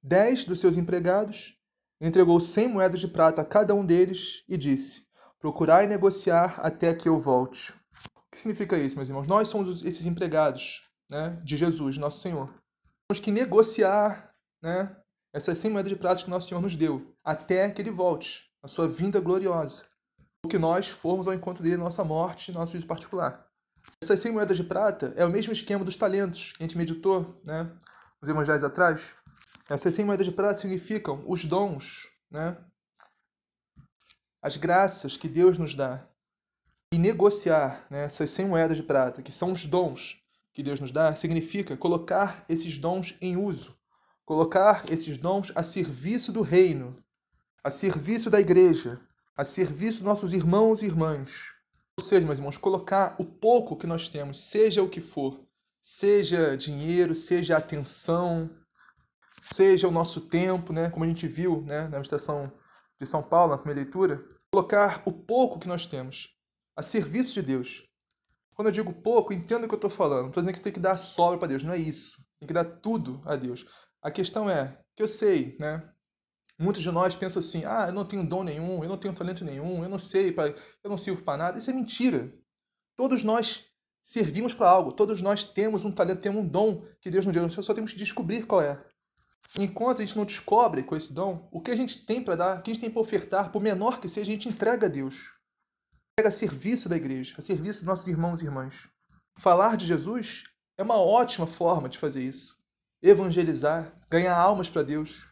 dez 0.02 0.44
dos 0.44 0.60
seus 0.60 0.76
empregados, 0.76 1.54
entregou 2.08 2.38
cem 2.40 2.68
moedas 2.68 3.00
de 3.00 3.08
prata 3.08 3.42
a 3.42 3.44
cada 3.44 3.74
um 3.74 3.84
deles 3.84 4.44
e 4.48 4.56
disse: 4.56 5.06
Procurai 5.38 5.86
negociar 5.86 6.58
até 6.58 6.92
que 6.94 7.08
eu 7.08 7.18
volte. 7.18 7.72
O 8.16 8.30
que 8.30 8.38
significa 8.38 8.76
isso, 8.76 8.96
meus 8.96 9.08
irmãos? 9.08 9.26
Nós 9.26 9.48
somos 9.48 9.84
esses 9.84 10.06
empregados 10.06 10.82
né, 11.08 11.40
de 11.44 11.56
Jesus, 11.56 11.96
nosso 11.98 12.20
Senhor 12.20 12.52
temos 13.08 13.20
que 13.20 13.30
negociar 13.30 14.34
né, 14.62 14.96
essas 15.32 15.58
100 15.58 15.70
moedas 15.70 15.90
de 15.90 15.96
prata 15.96 16.22
que 16.22 16.30
nosso 16.30 16.48
Senhor 16.48 16.60
nos 16.60 16.76
deu, 16.76 17.14
até 17.22 17.70
que 17.70 17.80
ele 17.82 17.90
volte, 17.90 18.50
a 18.62 18.68
sua 18.68 18.88
vinda 18.88 19.20
gloriosa. 19.20 19.84
O 20.44 20.48
que 20.48 20.58
nós 20.58 20.88
formos 20.88 21.26
ao 21.26 21.34
encontro 21.34 21.62
dele, 21.62 21.76
nossa 21.76 22.04
morte, 22.04 22.52
nosso 22.52 22.72
juízo 22.72 22.86
particular. 22.86 23.46
Essas 24.02 24.20
100 24.20 24.32
moedas 24.32 24.56
de 24.56 24.64
prata 24.64 25.12
é 25.16 25.24
o 25.24 25.30
mesmo 25.30 25.52
esquema 25.52 25.84
dos 25.84 25.96
talentos 25.96 26.52
que 26.52 26.62
a 26.62 26.66
gente 26.66 26.76
meditou 26.76 27.40
né, 27.44 27.70
nos 28.20 28.28
evangelhos 28.28 28.64
atrás. 28.64 29.14
Essas 29.68 29.94
100 29.94 30.04
moedas 30.04 30.26
de 30.26 30.32
prata 30.32 30.60
significam 30.60 31.24
os 31.26 31.44
dons, 31.44 32.08
né, 32.30 32.56
as 34.42 34.58
graças 34.58 35.16
que 35.16 35.26
Deus 35.26 35.56
nos 35.56 35.74
dá. 35.74 36.06
E 36.92 36.98
negociar 36.98 37.86
né, 37.90 38.04
essas 38.04 38.30
100 38.30 38.46
moedas 38.46 38.76
de 38.76 38.82
prata, 38.82 39.22
que 39.22 39.32
são 39.32 39.52
os 39.52 39.64
dons 39.64 40.22
que 40.52 40.62
Deus 40.62 40.78
nos 40.78 40.90
dá 40.90 41.14
significa 41.14 41.76
colocar 41.76 42.44
esses 42.48 42.78
dons 42.78 43.16
em 43.22 43.36
uso, 43.38 43.74
colocar 44.24 44.84
esses 44.92 45.16
dons 45.16 45.50
a 45.54 45.62
serviço 45.62 46.30
do 46.30 46.42
reino, 46.42 47.02
a 47.64 47.70
serviço 47.70 48.28
da 48.28 48.38
igreja, 48.38 49.00
a 49.34 49.44
serviço 49.44 50.00
dos 50.00 50.08
nossos 50.08 50.32
irmãos 50.34 50.82
e 50.82 50.86
irmãs. 50.86 51.54
Ou 51.98 52.04
seja, 52.04 52.26
meus 52.26 52.38
irmãos, 52.38 52.58
colocar 52.58 53.16
o 53.18 53.24
pouco 53.24 53.76
que 53.76 53.86
nós 53.86 54.08
temos, 54.08 54.44
seja 54.44 54.82
o 54.82 54.88
que 54.90 55.00
for, 55.00 55.40
seja 55.82 56.54
dinheiro, 56.54 57.14
seja 57.14 57.56
atenção, 57.56 58.50
seja 59.44 59.86
o 59.86 59.90
nosso 59.90 60.22
tempo, 60.22 60.72
né, 60.72 60.88
como 60.88 61.04
a 61.04 61.08
gente 61.08 61.28
viu 61.28 61.60
né, 61.62 61.86
na 61.88 61.98
meditação 61.98 62.50
de 62.98 63.06
São 63.06 63.22
Paulo, 63.22 63.52
na 63.52 63.58
primeira 63.58 63.82
leitura, 63.82 64.24
colocar 64.50 65.02
o 65.04 65.12
pouco 65.12 65.58
que 65.58 65.68
nós 65.68 65.84
temos 65.84 66.30
a 66.74 66.82
serviço 66.82 67.34
de 67.34 67.42
Deus, 67.42 67.82
quando 68.54 68.68
eu 68.68 68.72
digo 68.72 68.92
pouco, 68.92 69.32
entenda 69.32 69.66
o 69.66 69.68
que 69.68 69.74
eu 69.74 69.78
estou 69.78 69.90
falando. 69.90 70.22
Não 70.22 70.28
estou 70.28 70.40
dizendo 70.42 70.52
que 70.52 70.58
você 70.58 70.64
tem 70.64 70.72
que 70.72 70.80
dar 70.80 70.96
sobra 70.96 71.38
para 71.38 71.48
Deus, 71.48 71.62
não 71.62 71.72
é 71.72 71.78
isso. 71.78 72.24
Tem 72.38 72.46
que 72.46 72.54
dar 72.54 72.64
tudo 72.64 73.20
a 73.26 73.36
Deus. 73.36 73.66
A 74.00 74.10
questão 74.10 74.48
é 74.48 74.80
que 74.96 75.02
eu 75.02 75.08
sei, 75.08 75.56
né? 75.60 75.88
Muitos 76.58 76.82
de 76.82 76.90
nós 76.90 77.16
pensam 77.16 77.40
assim: 77.40 77.64
ah, 77.64 77.86
eu 77.88 77.92
não 77.92 78.04
tenho 78.04 78.26
dom 78.26 78.44
nenhum, 78.44 78.82
eu 78.82 78.88
não 78.88 78.96
tenho 78.96 79.14
talento 79.14 79.44
nenhum, 79.44 79.82
eu 79.82 79.88
não 79.88 79.98
sei, 79.98 80.30
pra... 80.30 80.48
eu 80.48 80.90
não 80.90 80.96
sirvo 80.96 81.22
para 81.22 81.36
nada. 81.36 81.58
Isso 81.58 81.70
é 81.70 81.74
mentira. 81.74 82.32
Todos 82.96 83.24
nós 83.24 83.64
servimos 84.04 84.54
para 84.54 84.68
algo, 84.68 84.92
todos 84.92 85.20
nós 85.20 85.46
temos 85.46 85.84
um 85.84 85.90
talento, 85.90 86.20
temos 86.20 86.44
um 86.44 86.48
dom 86.48 86.86
que 87.00 87.10
Deus 87.10 87.26
nos 87.26 87.34
deu, 87.34 87.42
nós 87.42 87.54
só 87.54 87.74
temos 87.74 87.92
que 87.92 87.98
descobrir 87.98 88.46
qual 88.46 88.62
é. 88.62 88.82
Enquanto 89.58 90.02
a 90.02 90.04
gente 90.04 90.16
não 90.16 90.24
descobre 90.24 90.82
com 90.82 90.96
esse 90.96 91.12
dom, 91.12 91.48
o 91.52 91.60
que 91.60 91.70
a 91.70 91.76
gente 91.76 92.04
tem 92.04 92.22
para 92.22 92.36
dar, 92.36 92.58
o 92.58 92.62
que 92.62 92.70
a 92.70 92.74
gente 92.74 92.82
tem 92.82 92.90
para 92.90 93.00
ofertar, 93.00 93.52
por 93.52 93.62
menor 93.62 94.00
que 94.00 94.08
seja, 94.08 94.30
a 94.30 94.34
gente 94.34 94.48
entrega 94.48 94.86
a 94.86 94.88
Deus 94.90 95.32
a 96.22 96.30
serviço 96.30 96.88
da 96.88 96.96
igreja, 96.96 97.34
a 97.36 97.42
serviço 97.42 97.80
dos 97.80 97.86
nossos 97.88 98.06
irmãos 98.06 98.40
e 98.40 98.44
irmãs. 98.44 98.86
Falar 99.36 99.76
de 99.76 99.84
Jesus 99.84 100.44
é 100.78 100.82
uma 100.82 100.96
ótima 100.96 101.46
forma 101.46 101.88
de 101.88 101.98
fazer 101.98 102.22
isso. 102.22 102.56
Evangelizar, 103.02 103.92
ganhar 104.08 104.36
almas 104.36 104.68
para 104.68 104.82
Deus. 104.82 105.28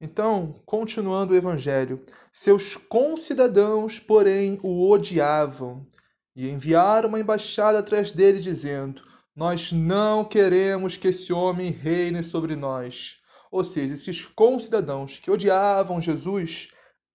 Então, 0.00 0.60
continuando 0.66 1.32
o 1.32 1.36
evangelho, 1.36 2.04
seus 2.32 2.76
concidadãos, 2.76 4.00
porém, 4.00 4.58
o 4.62 4.90
odiavam 4.90 5.86
e 6.34 6.48
enviaram 6.50 7.08
uma 7.08 7.20
embaixada 7.20 7.78
atrás 7.78 8.12
dele, 8.12 8.40
dizendo: 8.40 9.02
Nós 9.38 9.70
não 9.70 10.24
queremos 10.24 10.96
que 10.96 11.06
esse 11.06 11.32
homem 11.32 11.70
reine 11.70 12.24
sobre 12.24 12.56
nós. 12.56 13.18
Ou 13.52 13.62
seja, 13.62 13.94
esses 13.94 14.26
concidadãos 14.26 15.20
que 15.20 15.30
odiavam 15.30 16.00
Jesus, 16.00 16.70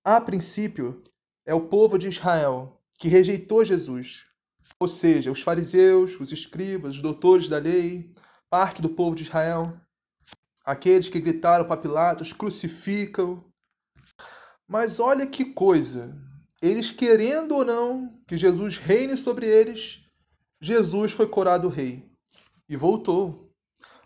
a 0.05 0.21
princípio, 0.21 1.03
é 1.45 1.53
o 1.53 1.67
povo 1.67 1.97
de 1.97 2.07
Israel 2.07 2.81
que 2.97 3.09
rejeitou 3.09 3.65
Jesus. 3.65 4.25
Ou 4.79 4.87
seja, 4.87 5.31
os 5.31 5.41
fariseus, 5.41 6.17
os 6.17 6.31
escribas, 6.31 6.95
os 6.95 7.01
doutores 7.01 7.49
da 7.49 7.57
lei, 7.57 8.15
parte 8.49 8.81
do 8.81 8.87
povo 8.87 9.17
de 9.17 9.23
Israel, 9.23 9.77
aqueles 10.63 11.09
que 11.09 11.19
gritaram 11.19 11.65
para 11.65 11.81
Pilatos: 11.81 12.31
crucificam. 12.31 13.43
Mas 14.65 14.97
olha 14.97 15.27
que 15.27 15.43
coisa, 15.43 16.17
eles 16.61 16.89
querendo 16.89 17.53
ou 17.53 17.65
não 17.65 18.17
que 18.25 18.37
Jesus 18.37 18.77
reine 18.77 19.17
sobre 19.17 19.45
eles, 19.45 20.01
Jesus 20.61 21.11
foi 21.11 21.27
corado 21.27 21.67
rei 21.67 22.12
e 22.67 22.75
voltou. 22.75 23.51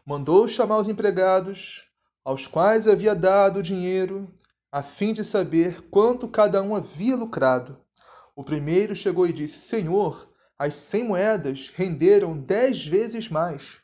Mandou 0.05 0.47
chamar 0.47 0.79
os 0.79 0.87
empregados, 0.87 1.85
aos 2.23 2.47
quais 2.47 2.87
havia 2.87 3.15
dado 3.15 3.59
o 3.59 3.63
dinheiro, 3.63 4.33
a 4.71 4.83
fim 4.83 5.13
de 5.13 5.23
saber 5.23 5.81
quanto 5.89 6.27
cada 6.27 6.61
um 6.61 6.75
havia 6.75 7.15
lucrado. 7.15 7.79
O 8.35 8.43
primeiro 8.43 8.95
chegou 8.95 9.25
e 9.27 9.33
disse: 9.33 9.59
Senhor, 9.59 10.31
as 10.57 10.75
cem 10.75 11.03
moedas 11.03 11.69
renderam 11.69 12.37
dez 12.37 12.85
vezes 12.85 13.29
mais. 13.29 13.81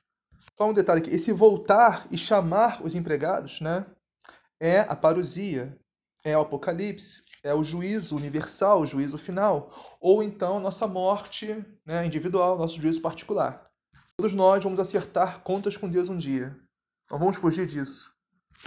Só 0.56 0.70
um 0.70 0.74
detalhe 0.74 1.02
aqui: 1.02 1.10
esse 1.10 1.32
voltar 1.32 2.08
e 2.12 2.18
chamar 2.18 2.84
os 2.84 2.96
empregados, 2.96 3.62
né? 3.62 3.86
É 4.60 4.82
a 4.82 4.96
parousia, 4.96 5.78
é 6.24 6.38
o 6.38 6.42
apocalipse, 6.42 7.24
é 7.44 7.54
o 7.54 7.64
juízo 7.64 8.16
universal, 8.16 8.82
o 8.82 8.86
juízo 8.86 9.18
final, 9.18 9.72
ou 10.00 10.24
então 10.24 10.60
nossa 10.60 10.88
morte 10.88 11.66
né, 11.86 12.06
individual, 12.06 12.58
nosso 12.58 12.82
juízo 12.82 13.02
particular. 13.02 13.70
Todos 14.24 14.38
nós 14.38 14.64
vamos 14.64 14.80
acertar 14.80 15.44
contas 15.44 15.76
com 15.76 15.90
Deus 15.90 16.08
um 16.08 16.18
dia. 16.18 16.58
Não 17.12 17.20
vamos 17.20 17.36
fugir 17.36 17.68
disso. 17.68 18.10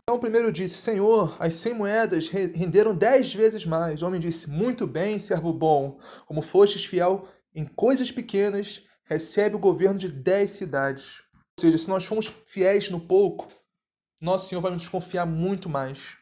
Então 0.02 0.16
o 0.16 0.20
primeiro 0.20 0.52
disse: 0.52 0.76
Senhor, 0.76 1.34
as 1.40 1.54
cem 1.54 1.72
moedas 1.72 2.28
renderam 2.28 2.94
dez 2.94 3.32
vezes 3.32 3.64
mais. 3.64 4.02
O 4.02 4.06
homem 4.06 4.20
disse: 4.20 4.50
Muito 4.50 4.86
bem, 4.86 5.18
servo 5.18 5.54
bom. 5.54 5.98
Como 6.26 6.42
fostes 6.42 6.84
fiel 6.84 7.26
em 7.54 7.64
coisas 7.64 8.10
pequenas, 8.12 8.84
recebe 9.04 9.56
o 9.56 9.58
governo 9.58 9.98
de 9.98 10.10
dez 10.10 10.50
cidades. 10.50 11.22
Ou 11.32 11.62
seja, 11.62 11.78
se 11.78 11.88
nós 11.88 12.04
formos 12.04 12.26
fiéis 12.44 12.90
no 12.90 13.00
pouco, 13.00 13.48
nosso 14.20 14.50
Senhor 14.50 14.60
vai 14.60 14.72
nos 14.72 14.86
confiar 14.86 15.24
muito 15.24 15.70
mais. 15.70 16.18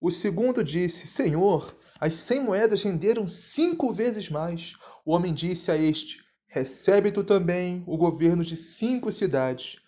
O 0.00 0.08
segundo 0.08 0.62
disse: 0.62 1.08
Senhor, 1.08 1.76
as 1.98 2.14
cem 2.14 2.40
moedas 2.40 2.84
renderam 2.84 3.26
cinco 3.26 3.92
vezes 3.92 4.30
mais. 4.30 4.76
O 5.04 5.12
homem 5.12 5.34
disse 5.34 5.68
a 5.72 5.76
este: 5.76 6.22
Recebe 6.54 7.10
tu 7.10 7.24
também 7.24 7.82
o 7.86 7.96
governo 7.96 8.44
de 8.44 8.58
cinco 8.58 9.10
cidades. 9.10 9.78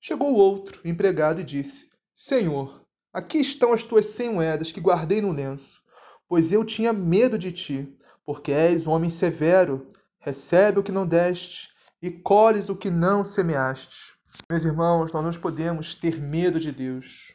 Chegou 0.00 0.34
outro, 0.34 0.80
empregado, 0.82 1.42
e 1.42 1.44
disse: 1.44 1.90
Senhor, 2.14 2.82
aqui 3.12 3.36
estão 3.36 3.74
as 3.74 3.82
tuas 3.82 4.06
cem 4.06 4.32
moedas 4.32 4.72
que 4.72 4.80
guardei 4.80 5.20
no 5.20 5.30
lenço, 5.30 5.84
pois 6.26 6.52
eu 6.52 6.64
tinha 6.64 6.90
medo 6.90 7.38
de 7.38 7.52
ti, 7.52 7.94
porque 8.24 8.50
és 8.50 8.86
um 8.86 8.92
homem 8.92 9.10
severo, 9.10 9.86
recebe 10.18 10.78
o 10.78 10.82
que 10.82 10.90
não 10.90 11.06
deste 11.06 11.68
e 12.00 12.10
colhes 12.10 12.70
o 12.70 12.76
que 12.76 12.88
não 12.88 13.22
semeaste. 13.22 14.14
Meus 14.48 14.64
irmãos, 14.64 15.12
nós 15.12 15.22
não 15.22 15.42
podemos 15.42 15.94
ter 15.94 16.18
medo 16.18 16.58
de 16.58 16.72
Deus. 16.72 17.34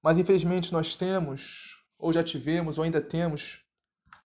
Mas 0.00 0.16
infelizmente 0.16 0.72
nós 0.72 0.94
temos, 0.94 1.76
ou 1.98 2.12
já 2.12 2.22
tivemos, 2.22 2.78
ou 2.78 2.84
ainda 2.84 3.00
temos, 3.00 3.64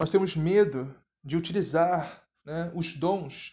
nós 0.00 0.08
temos 0.08 0.34
medo 0.34 0.94
de 1.22 1.36
utilizar 1.36 2.21
né, 2.44 2.70
os 2.74 2.94
dons 2.94 3.52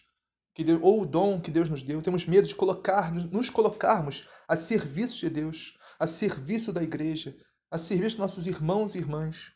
que 0.53 0.63
Deus, 0.63 0.79
ou 0.81 1.01
o 1.01 1.05
dom 1.05 1.39
que 1.39 1.51
Deus 1.51 1.69
nos 1.69 1.83
deu. 1.83 2.01
Temos 2.01 2.25
medo 2.25 2.47
de 2.47 2.55
colocar, 2.55 3.13
nos 3.13 3.49
colocarmos 3.49 4.27
a 4.47 4.57
serviço 4.57 5.19
de 5.19 5.29
Deus, 5.29 5.77
a 5.97 6.07
serviço 6.07 6.73
da 6.73 6.83
igreja, 6.83 7.35
a 7.71 7.77
serviço 7.77 8.17
dos 8.17 8.21
nossos 8.21 8.47
irmãos 8.47 8.95
e 8.95 8.97
irmãs. 8.97 9.53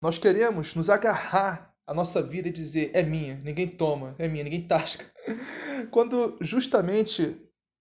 Nós 0.00 0.18
queremos 0.18 0.74
nos 0.74 0.88
agarrar 0.88 1.74
à 1.86 1.92
nossa 1.92 2.22
vida 2.22 2.48
e 2.48 2.52
dizer: 2.52 2.90
é 2.94 3.02
minha, 3.02 3.36
ninguém 3.42 3.66
toma, 3.66 4.14
é 4.18 4.28
minha, 4.28 4.44
ninguém 4.44 4.66
tasca. 4.66 5.06
Quando 5.90 6.36
justamente 6.40 7.36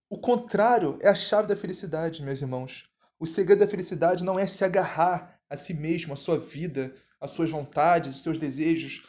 o 0.10 0.18
contrário 0.18 0.98
é 1.02 1.10
a 1.10 1.16
chave 1.16 1.48
da 1.48 1.56
felicidade, 1.56 2.24
meus 2.24 2.42
irmãos. 2.42 2.90
O 3.20 3.26
segredo 3.26 3.60
da 3.60 3.68
felicidade 3.68 4.24
não 4.24 4.40
é 4.40 4.46
se 4.46 4.64
agarrar 4.64 5.40
a 5.50 5.58
si 5.58 5.74
mesmo, 5.74 6.14
a 6.14 6.16
sua 6.16 6.40
vida, 6.40 6.96
as 7.20 7.32
suas 7.32 7.50
vontades, 7.50 8.16
os 8.16 8.24
seus 8.24 8.38
desejos, 8.38 9.04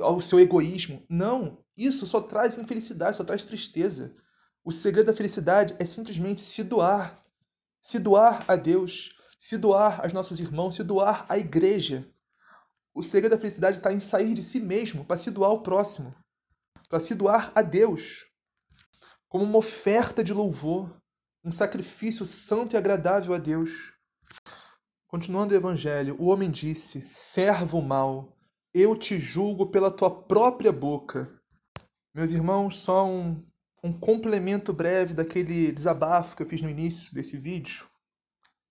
ao 0.00 0.20
seu 0.20 0.38
egoísmo. 0.40 1.04
Não, 1.08 1.58
isso 1.76 2.06
só 2.06 2.20
traz 2.20 2.58
infelicidade, 2.58 3.16
só 3.16 3.24
traz 3.24 3.44
tristeza. 3.44 4.14
O 4.64 4.72
segredo 4.72 5.06
da 5.06 5.16
felicidade 5.16 5.74
é 5.78 5.84
simplesmente 5.84 6.40
se 6.40 6.62
doar. 6.62 7.24
Se 7.80 7.98
doar 7.98 8.44
a 8.48 8.56
Deus, 8.56 9.16
se 9.38 9.56
doar 9.56 10.00
aos 10.02 10.12
nossos 10.12 10.40
irmãos, 10.40 10.74
se 10.74 10.82
doar 10.82 11.24
à 11.28 11.38
igreja. 11.38 12.08
O 12.92 13.02
segredo 13.02 13.32
da 13.32 13.38
felicidade 13.38 13.76
está 13.76 13.92
em 13.92 14.00
sair 14.00 14.34
de 14.34 14.42
si 14.42 14.58
mesmo 14.58 15.04
para 15.04 15.16
se 15.16 15.30
doar 15.30 15.50
ao 15.50 15.62
próximo, 15.62 16.14
para 16.88 16.98
se 16.98 17.14
doar 17.14 17.52
a 17.54 17.62
Deus, 17.62 18.26
como 19.28 19.44
uma 19.44 19.58
oferta 19.58 20.24
de 20.24 20.34
louvor, 20.34 21.00
um 21.44 21.52
sacrifício 21.52 22.26
santo 22.26 22.74
e 22.74 22.76
agradável 22.76 23.32
a 23.34 23.38
Deus. 23.38 23.92
Continuando 25.06 25.54
o 25.54 25.56
evangelho, 25.56 26.16
o 26.18 26.26
homem 26.26 26.50
disse: 26.50 27.00
Servo 27.02 27.80
mau, 27.80 28.36
eu 28.78 28.96
te 28.96 29.18
julgo 29.18 29.66
pela 29.66 29.90
tua 29.90 30.10
própria 30.10 30.70
boca. 30.70 31.28
Meus 32.14 32.30
irmãos, 32.30 32.76
só 32.76 33.06
um, 33.06 33.44
um 33.82 33.92
complemento 33.92 34.72
breve 34.72 35.14
daquele 35.14 35.72
desabafo 35.72 36.36
que 36.36 36.42
eu 36.42 36.48
fiz 36.48 36.62
no 36.62 36.70
início 36.70 37.12
desse 37.12 37.36
vídeo. 37.36 37.86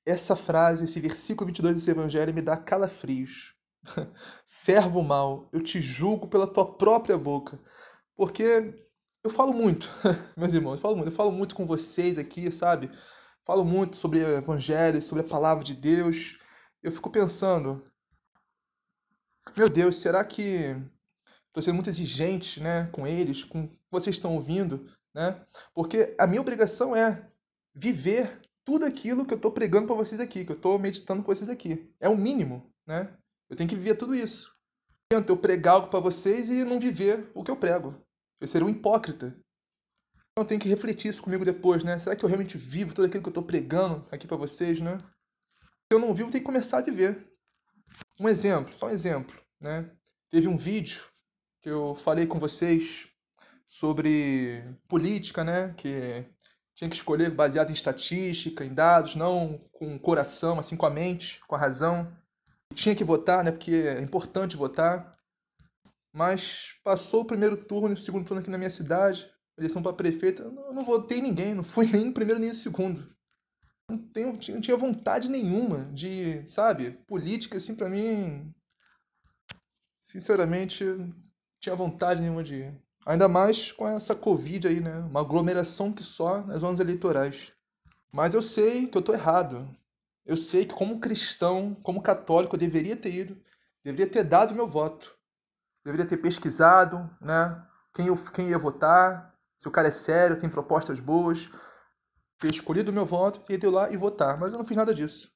Essa 0.05 0.35
frase, 0.35 0.85
esse 0.85 0.99
versículo 1.01 1.47
22 1.47 1.75
desse 1.75 1.91
evangelho 1.91 2.33
me 2.33 2.41
dá 2.41 2.55
calafrios. 2.55 3.53
Servo 4.45 5.03
mau, 5.03 5.49
eu 5.51 5.61
te 5.61 5.81
julgo 5.81 6.27
pela 6.27 6.47
tua 6.47 6.77
própria 6.77 7.17
boca. 7.17 7.59
Porque 8.15 8.73
eu 9.23 9.29
falo 9.29 9.51
muito, 9.51 9.91
meus 10.37 10.53
irmãos, 10.53 10.75
eu 10.75 10.81
falo 10.81 10.95
muito, 10.95 11.09
eu 11.09 11.15
falo 11.15 11.31
muito 11.33 11.53
com 11.53 11.65
vocês 11.65 12.17
aqui, 12.17 12.49
sabe? 12.49 12.89
Falo 13.45 13.65
muito 13.65 13.97
sobre 13.97 14.23
o 14.23 14.37
evangelho, 14.37 15.01
sobre 15.01 15.25
a 15.25 15.27
palavra 15.27 15.63
de 15.63 15.75
Deus. 15.75 16.39
Eu 16.81 16.91
fico 16.91 17.09
pensando, 17.09 17.83
meu 19.55 19.69
Deus, 19.69 19.97
será 19.97 20.23
que 20.23 20.75
estou 21.47 21.61
sendo 21.61 21.75
muito 21.75 21.89
exigente 21.89 22.61
né, 22.61 22.87
com 22.91 23.07
eles, 23.07 23.43
com 23.43 23.63
o 23.63 23.67
que 23.67 23.79
vocês 23.91 24.15
estão 24.15 24.35
ouvindo? 24.35 24.89
Né? 25.13 25.39
Porque 25.73 26.15
a 26.19 26.27
minha 26.27 26.41
obrigação 26.41 26.95
é 26.95 27.29
viver 27.73 28.41
tudo 28.63 28.85
aquilo 28.85 29.25
que 29.25 29.33
eu 29.33 29.37
estou 29.37 29.51
pregando 29.51 29.87
para 29.87 29.95
vocês 29.95 30.19
aqui, 30.19 30.43
que 30.43 30.51
eu 30.51 30.55
estou 30.55 30.77
meditando 30.77 31.23
com 31.23 31.33
vocês 31.33 31.49
aqui. 31.49 31.89
É 31.99 32.09
o 32.09 32.17
mínimo, 32.17 32.69
né? 32.85 33.15
Eu 33.49 33.55
tenho 33.55 33.69
que 33.69 33.75
viver 33.75 33.95
tudo 33.95 34.13
isso. 34.13 34.53
Não 35.11 35.23
eu 35.25 35.37
pregar 35.37 35.75
algo 35.75 35.87
para 35.87 36.01
vocês 36.01 36.49
e 36.49 36.65
não 36.65 36.79
viver 36.79 37.31
o 37.33 37.43
que 37.43 37.49
eu 37.49 37.55
prego. 37.55 37.95
Eu 38.41 38.47
seria 38.47 38.67
um 38.67 38.69
hipócrita. 38.69 39.27
Então 40.31 40.43
eu 40.43 40.45
tenho 40.45 40.59
que 40.59 40.67
refletir 40.67 41.09
isso 41.09 41.23
comigo 41.23 41.45
depois, 41.45 41.83
né? 41.83 41.97
Será 41.97 42.15
que 42.15 42.25
eu 42.25 42.29
realmente 42.29 42.57
vivo 42.57 42.93
tudo 42.93 43.05
aquilo 43.05 43.23
que 43.23 43.29
eu 43.29 43.31
estou 43.31 43.43
pregando 43.43 44.05
aqui 44.11 44.27
para 44.27 44.35
vocês, 44.35 44.81
né? 44.81 44.97
Se 45.61 45.93
eu 45.93 45.99
não 45.99 46.13
vivo, 46.13 46.29
tem 46.29 46.41
que 46.41 46.45
começar 46.45 46.79
a 46.79 46.81
viver. 46.81 47.26
Um 48.19 48.27
exemplo, 48.27 48.73
só 48.73 48.87
um 48.87 48.89
exemplo, 48.89 49.35
né? 49.61 49.89
Teve 50.31 50.47
um 50.47 50.57
vídeo 50.57 51.03
que 51.61 51.69
eu 51.69 51.93
falei 51.93 52.25
com 52.25 52.39
vocês 52.39 53.07
sobre 53.65 54.63
política, 54.87 55.43
né? 55.43 55.73
Que 55.77 56.25
tinha 56.73 56.89
que 56.89 56.95
escolher 56.95 57.29
baseado 57.29 57.69
em 57.69 57.73
estatística, 57.73 58.65
em 58.65 58.73
dados, 58.73 59.15
não 59.15 59.59
com 59.71 59.95
o 59.95 59.99
coração, 59.99 60.59
assim 60.59 60.75
com 60.75 60.85
a 60.85 60.89
mente, 60.89 61.39
com 61.47 61.55
a 61.55 61.59
razão. 61.59 62.11
Tinha 62.73 62.95
que 62.95 63.03
votar, 63.03 63.43
né? 63.43 63.51
Porque 63.51 63.71
é 63.71 64.01
importante 64.01 64.57
votar. 64.57 65.15
Mas 66.11 66.75
passou 66.83 67.21
o 67.21 67.25
primeiro 67.25 67.55
turno 67.55 67.89
e 67.89 67.93
o 67.93 67.97
segundo 67.97 68.25
turno 68.25 68.41
aqui 68.41 68.49
na 68.49 68.57
minha 68.57 68.69
cidade, 68.71 69.31
eleição 69.55 69.83
para 69.83 69.93
prefeito, 69.93 70.41
eu 70.41 70.73
não 70.73 70.83
votei 70.83 71.21
ninguém, 71.21 71.53
não 71.53 71.63
fui 71.63 71.85
nem 71.91 72.05
no 72.05 72.13
primeiro 72.13 72.39
nem 72.39 72.49
no 72.49 72.55
segundo 72.55 73.15
não, 73.89 73.97
tenho, 73.97 74.33
não 74.49 74.61
tinha 74.61 74.75
vontade 74.75 75.29
nenhuma 75.29 75.85
de, 75.93 76.45
sabe, 76.45 76.91
política, 77.07 77.57
assim, 77.57 77.73
para 77.73 77.89
mim, 77.89 78.53
sinceramente, 80.01 80.83
não 80.83 81.13
tinha 81.59 81.75
vontade 81.75 82.21
nenhuma 82.21 82.43
de 82.43 82.55
ir. 82.55 82.81
Ainda 83.05 83.29
mais 83.29 83.71
com 83.71 83.87
essa 83.87 84.13
Covid 84.13 84.67
aí, 84.67 84.81
né? 84.81 84.97
Uma 84.99 85.21
aglomeração 85.21 85.93
que 85.93 86.03
só 86.03 86.41
nas 86.41 86.59
zonas 86.59 86.81
eleitorais. 86.81 87.53
Mas 88.11 88.33
eu 88.33 88.41
sei 88.41 88.87
que 88.87 88.97
eu 88.97 89.01
tô 89.01 89.13
errado. 89.13 89.67
Eu 90.25 90.35
sei 90.35 90.65
que 90.65 90.75
como 90.75 90.99
cristão, 90.99 91.73
como 91.81 92.01
católico, 92.01 92.55
eu 92.55 92.59
deveria 92.59 92.97
ter 92.97 93.13
ido, 93.13 93.41
deveria 93.81 94.11
ter 94.11 94.23
dado 94.23 94.53
meu 94.53 94.67
voto. 94.67 95.17
Deveria 95.85 96.05
ter 96.05 96.17
pesquisado, 96.17 97.09
né? 97.21 97.65
Quem, 97.93 98.07
eu, 98.07 98.17
quem 98.17 98.49
ia 98.49 98.59
votar, 98.59 99.33
se 99.57 99.69
o 99.69 99.71
cara 99.71 99.87
é 99.87 99.91
sério, 99.91 100.37
tem 100.37 100.49
propostas 100.49 100.99
boas, 100.99 101.49
ter 102.39 102.51
escolhido 102.51 102.91
o 102.91 102.93
meu 102.93 103.05
voto 103.05 103.41
e 103.49 103.53
ir 103.53 103.67
lá 103.67 103.91
e 103.91 103.97
votar. 103.97 104.39
Mas 104.39 104.53
eu 104.53 104.59
não 104.59 104.65
fiz 104.65 104.77
nada 104.77 104.93
disso. 104.93 105.31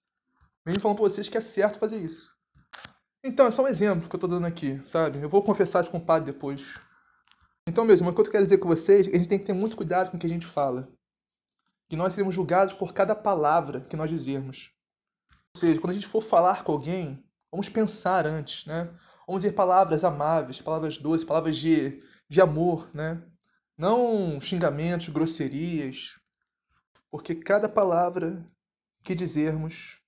Mesmo 0.65 0.81
falando 0.81 0.97
pra 0.97 1.09
vocês 1.09 1.27
que 1.27 1.37
é 1.37 1.41
certo 1.41 1.79
fazer 1.79 1.97
isso. 1.97 2.31
Então, 3.23 3.47
é 3.47 3.51
só 3.51 3.63
um 3.63 3.67
exemplo 3.67 4.09
que 4.09 4.15
eu 4.15 4.19
tô 4.19 4.27
dando 4.27 4.47
aqui, 4.47 4.79
sabe? 4.83 5.19
Eu 5.21 5.29
vou 5.29 5.43
confessar 5.43 5.81
isso 5.81 5.91
com 5.91 5.97
o 5.97 6.05
padre 6.05 6.31
depois. 6.31 6.79
Então, 7.67 7.85
mesmo, 7.85 8.09
o 8.09 8.13
que 8.13 8.21
eu 8.21 8.31
quero 8.31 8.43
dizer 8.43 8.57
com 8.57 8.67
vocês 8.67 9.05
é 9.05 9.09
que 9.09 9.15
a 9.15 9.19
gente 9.19 9.29
tem 9.29 9.39
que 9.39 9.45
ter 9.45 9.53
muito 9.53 9.77
cuidado 9.77 10.09
com 10.09 10.17
o 10.17 10.19
que 10.19 10.25
a 10.25 10.29
gente 10.29 10.45
fala. 10.45 10.91
Que 11.89 11.95
nós 11.95 12.13
seremos 12.13 12.33
julgados 12.33 12.73
por 12.73 12.93
cada 12.93 13.15
palavra 13.15 13.81
que 13.81 13.95
nós 13.95 14.09
dizermos. 14.09 14.71
Ou 15.55 15.59
seja, 15.59 15.79
quando 15.79 15.91
a 15.91 15.93
gente 15.93 16.07
for 16.07 16.23
falar 16.23 16.63
com 16.63 16.71
alguém, 16.71 17.23
vamos 17.51 17.69
pensar 17.69 18.25
antes, 18.25 18.65
né? 18.65 18.85
Vamos 19.27 19.43
dizer 19.43 19.53
palavras 19.53 20.03
amáveis, 20.03 20.61
palavras 20.61 20.97
doces, 20.97 21.25
palavras 21.25 21.57
de, 21.57 22.01
de 22.27 22.41
amor, 22.41 22.89
né? 22.93 23.21
Não 23.77 24.41
xingamentos, 24.41 25.09
grosserias, 25.09 26.19
porque 27.11 27.35
cada 27.35 27.67
palavra 27.67 28.49
que 29.03 29.13
dizermos 29.13 29.99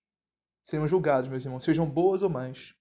seremos 0.64 0.90
julgados, 0.90 1.30
meus 1.30 1.44
irmãos, 1.44 1.64
sejam 1.64 1.86
boas 1.86 2.22
ou 2.22 2.30
mais. 2.30 2.74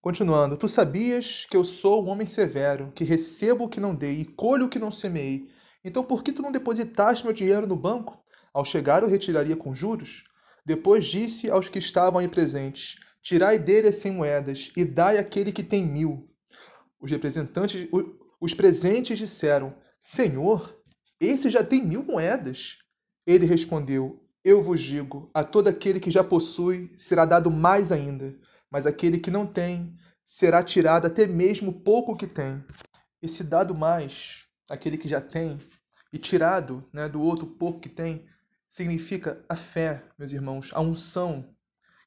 Continuando, 0.00 0.56
tu 0.56 0.68
sabias 0.68 1.44
que 1.50 1.56
eu 1.56 1.64
sou 1.64 2.04
um 2.04 2.08
homem 2.08 2.26
severo, 2.26 2.92
que 2.94 3.04
recebo 3.04 3.64
o 3.64 3.68
que 3.68 3.80
não 3.80 3.94
dei 3.94 4.20
e 4.20 4.24
colho 4.24 4.66
o 4.66 4.68
que 4.68 4.78
não 4.78 4.90
semeei. 4.90 5.50
Então 5.84 6.04
por 6.04 6.22
que 6.22 6.32
tu 6.32 6.42
não 6.42 6.52
depositaste 6.52 7.24
meu 7.24 7.32
dinheiro 7.32 7.66
no 7.66 7.76
banco? 7.76 8.22
Ao 8.54 8.64
chegar 8.64 9.02
eu 9.02 9.08
retiraria 9.08 9.56
com 9.56 9.74
juros? 9.74 10.24
Depois 10.64 11.06
disse 11.06 11.50
aos 11.50 11.68
que 11.68 11.78
estavam 11.78 12.20
aí 12.20 12.28
presentes: 12.28 12.96
Tirai 13.22 13.58
dele 13.58 13.88
as 13.88 13.96
cem 13.96 14.12
moedas 14.12 14.70
e 14.76 14.84
dai 14.84 15.18
àquele 15.18 15.50
que 15.50 15.62
tem 15.62 15.84
mil. 15.84 16.28
Os 17.00 17.10
representantes, 17.10 17.88
os 18.40 18.54
presentes 18.54 19.18
disseram: 19.18 19.74
Senhor, 20.00 20.80
esse 21.20 21.50
já 21.50 21.64
tem 21.64 21.84
mil 21.84 22.04
moedas. 22.04 22.81
Ele 23.26 23.46
respondeu: 23.46 24.20
Eu 24.44 24.62
vos 24.62 24.80
digo, 24.80 25.30
a 25.32 25.44
todo 25.44 25.68
aquele 25.68 26.00
que 26.00 26.10
já 26.10 26.24
possui 26.24 26.90
será 26.98 27.24
dado 27.24 27.50
mais 27.50 27.92
ainda, 27.92 28.36
mas 28.70 28.86
aquele 28.86 29.18
que 29.18 29.30
não 29.30 29.46
tem 29.46 29.96
será 30.24 30.62
tirado 30.62 31.06
até 31.06 31.26
mesmo 31.26 31.72
pouco 31.72 32.16
que 32.16 32.26
tem. 32.26 32.64
Esse 33.20 33.44
dado 33.44 33.74
mais, 33.74 34.46
aquele 34.68 34.98
que 34.98 35.06
já 35.06 35.20
tem, 35.20 35.60
e 36.12 36.18
tirado 36.18 36.88
né, 36.92 37.08
do 37.08 37.22
outro 37.22 37.46
pouco 37.46 37.80
que 37.80 37.88
tem, 37.88 38.26
significa 38.68 39.44
a 39.48 39.54
fé, 39.54 40.02
meus 40.18 40.32
irmãos, 40.32 40.70
a 40.74 40.80
unção. 40.80 41.54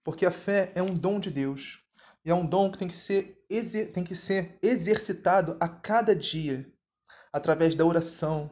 Porque 0.03 0.25
a 0.25 0.31
fé 0.31 0.71
é 0.75 0.81
um 0.81 0.93
dom 0.93 1.19
de 1.19 1.31
Deus. 1.31 1.79
E 2.23 2.29
é 2.29 2.33
um 2.33 2.45
dom 2.45 2.71
que 2.71 2.77
tem 2.77 2.87
que 2.87 2.95
ser, 2.95 3.45
tem 3.93 4.03
que 4.03 4.15
ser 4.15 4.57
exercitado 4.61 5.55
a 5.59 5.69
cada 5.69 6.15
dia, 6.15 6.67
através 7.31 7.75
da 7.75 7.85
oração, 7.85 8.49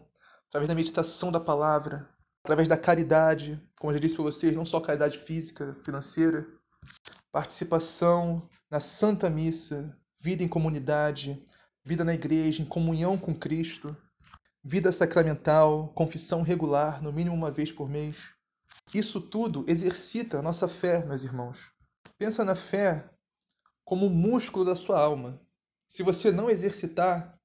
através 0.47 0.67
da 0.67 0.75
meditação 0.75 1.31
da 1.31 1.39
palavra, 1.39 2.07
através 2.43 2.67
da 2.67 2.77
caridade, 2.77 3.61
como 3.79 3.91
eu 3.91 3.95
já 3.95 4.01
disse 4.01 4.15
para 4.15 4.25
vocês, 4.25 4.53
não 4.53 4.65
só 4.65 4.81
caridade 4.81 5.17
física, 5.17 5.77
financeira, 5.83 6.45
participação 7.31 8.47
na 8.69 8.81
Santa 8.81 9.29
Missa, 9.29 9.97
vida 10.19 10.43
em 10.43 10.47
comunidade, 10.47 11.41
vida 11.85 12.03
na 12.03 12.13
igreja, 12.13 12.61
em 12.61 12.65
comunhão 12.65 13.17
com 13.17 13.33
Cristo. 13.33 13.95
vida 14.65 14.91
sacramental, 14.93 15.89
confissão 15.89 16.41
regular, 16.41 17.01
no 17.01 17.11
mínimo 17.11 17.35
uma 17.35 17.51
vez 17.51 17.69
por 17.71 17.89
mês. 17.89 18.33
Isso 18.93 19.19
tudo 19.19 19.65
exercita 19.67 20.39
a 20.39 20.41
nossa 20.41 20.69
fé, 20.69 21.05
meus 21.05 21.23
irmãos. 21.23 21.71
Pensa 22.17 22.45
na 22.45 22.55
fé 22.55 23.09
como 23.83 24.05
o 24.05 24.09
músculo 24.09 24.63
da 24.63 24.75
sua 24.75 24.99
alma. 24.99 25.41
Se 25.89 26.01
você 26.01 26.31
não 26.31 26.49
exercitar, 26.49 27.37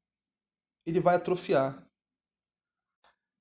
ele 0.86 1.00
vai 1.00 1.16
atrofiar. 1.16 1.87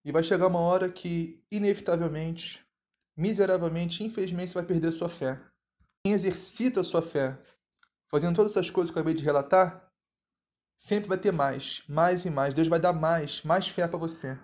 E 0.07 0.11
vai 0.13 0.23
chegar 0.23 0.47
uma 0.47 0.61
hora 0.61 0.89
que, 0.89 1.43
inevitavelmente, 1.51 2.65
miseravelmente, 3.13 4.05
infelizmente, 4.05 4.51
você 4.51 4.53
vai 4.53 4.63
perder 4.63 4.87
a 4.87 4.91
sua 4.93 5.09
fé. 5.09 5.37
Quem 6.01 6.13
exercita 6.13 6.79
a 6.79 6.83
sua 6.85 7.01
fé, 7.01 7.37
fazendo 8.09 8.33
todas 8.33 8.53
essas 8.53 8.69
coisas 8.69 8.89
que 8.89 8.97
eu 8.97 9.01
acabei 9.01 9.13
de 9.13 9.25
relatar, 9.25 9.91
sempre 10.77 11.09
vai 11.09 11.17
ter 11.17 11.33
mais, 11.33 11.83
mais 11.89 12.23
e 12.23 12.29
mais. 12.29 12.53
Deus 12.53 12.69
vai 12.69 12.79
dar 12.79 12.93
mais, 12.93 13.43
mais 13.43 13.67
fé 13.67 13.85
para 13.85 13.99
você. 13.99 14.39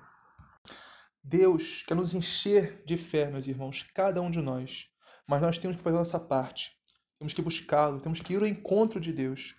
Deus 1.23 1.81
quer 1.87 1.95
nos 1.95 2.13
encher 2.13 2.83
de 2.83 2.97
fé, 2.97 3.31
meus 3.31 3.47
irmãos, 3.47 3.83
cada 3.95 4.21
um 4.21 4.29
de 4.29 4.41
nós. 4.41 4.89
Mas 5.25 5.41
nós 5.41 5.57
temos 5.57 5.77
que 5.77 5.83
fazer 5.83 5.95
a 5.95 5.99
nossa 5.99 6.19
parte. 6.19 6.77
Temos 7.17 7.33
que 7.33 7.41
buscá-lo, 7.41 8.01
temos 8.01 8.19
que 8.19 8.33
ir 8.33 8.41
ao 8.41 8.47
encontro 8.47 8.99
de 8.99 9.13
Deus. 9.13 9.55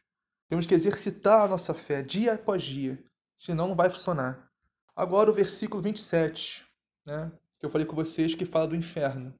Temos 0.50 0.66
que 0.66 0.74
exercitar 0.74 1.40
a 1.40 1.48
nossa 1.48 1.72
fé 1.72 2.02
dia 2.02 2.34
após 2.34 2.62
dia, 2.62 3.02
senão 3.38 3.68
não 3.68 3.74
vai 3.74 3.88
funcionar. 3.88 4.52
Agora 4.97 5.30
o 5.30 5.34
versículo 5.34 5.82
27, 5.82 6.64
né, 7.05 7.32
que 7.59 7.66
eu 7.66 7.70
falei 7.70 7.86
com 7.86 7.97
vocês, 7.97 8.34
que 8.34 8.45
fala 8.45 8.68
do 8.68 8.76
inferno. 8.76 9.34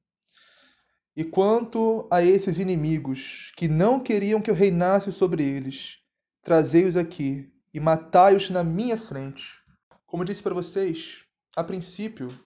E 1.15 1.23
quanto 1.23 2.07
a 2.11 2.21
esses 2.21 2.59
inimigos 2.59 3.53
que 3.55 3.69
não 3.69 4.01
queriam 4.01 4.41
que 4.41 4.51
eu 4.51 4.55
reinasse 4.55 5.13
sobre 5.13 5.43
eles, 5.43 5.99
trazei-os 6.41 6.97
aqui 6.97 7.49
e 7.73 7.79
matai-os 7.79 8.49
na 8.49 8.65
minha 8.65 8.97
frente. 8.97 9.63
Como 10.05 10.23
eu 10.23 10.27
disse 10.27 10.43
para 10.43 10.53
vocês, 10.53 11.23
a 11.55 11.63
princípio 11.63 12.37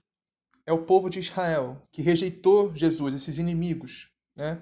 é 0.68 0.72
o 0.72 0.86
povo 0.86 1.10
de 1.10 1.18
Israel 1.18 1.82
que 1.92 2.04
rejeitou 2.04 2.76
Jesus, 2.76 3.16
esses 3.16 3.40
inimigos, 3.40 4.12
né? 4.36 4.62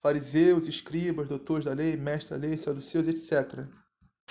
Fariseus, 0.00 0.68
escribas, 0.68 1.28
doutores 1.28 1.64
da 1.64 1.72
lei, 1.72 1.96
mestres 1.96 2.30
da 2.30 2.46
lei, 2.46 2.56
saduceus, 2.56 3.08
etc. 3.08 3.66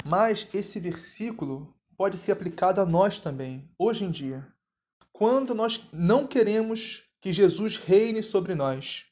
Mas 0.06 0.48
esse 0.54 0.80
versículo 0.80 1.76
pode 1.98 2.18
ser 2.18 2.32
aplicado 2.32 2.82
a 2.82 2.86
nós 2.86 3.20
também, 3.20 3.70
hoje 3.78 4.04
em 4.04 4.12
dia. 4.12 4.48
Quando 5.12 5.54
nós 5.54 5.82
não 5.92 6.26
queremos 6.26 7.04
que 7.22 7.32
Jesus 7.32 7.78
reine 7.78 8.24
sobre 8.24 8.56
nós, 8.56 9.06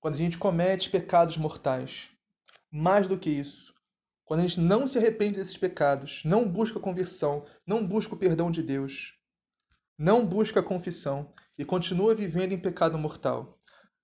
quando 0.00 0.14
a 0.14 0.18
gente 0.18 0.38
comete 0.38 0.90
pecados 0.90 1.36
mortais. 1.36 2.10
Mais 2.70 3.08
do 3.08 3.18
que 3.18 3.30
isso, 3.30 3.74
quando 4.24 4.40
a 4.40 4.46
gente 4.46 4.60
não 4.60 4.86
se 4.86 4.98
arrepende 4.98 5.38
desses 5.38 5.56
pecados, 5.56 6.22
não 6.24 6.48
busca 6.48 6.78
conversão, 6.78 7.44
não 7.66 7.84
busca 7.84 8.14
o 8.14 8.18
perdão 8.18 8.50
de 8.50 8.62
Deus, 8.62 9.14
não 9.98 10.24
busca 10.24 10.62
confissão 10.62 11.30
e 11.56 11.64
continua 11.64 12.14
vivendo 12.14 12.52
em 12.52 12.58
pecado 12.58 12.96
mortal. 12.98 13.57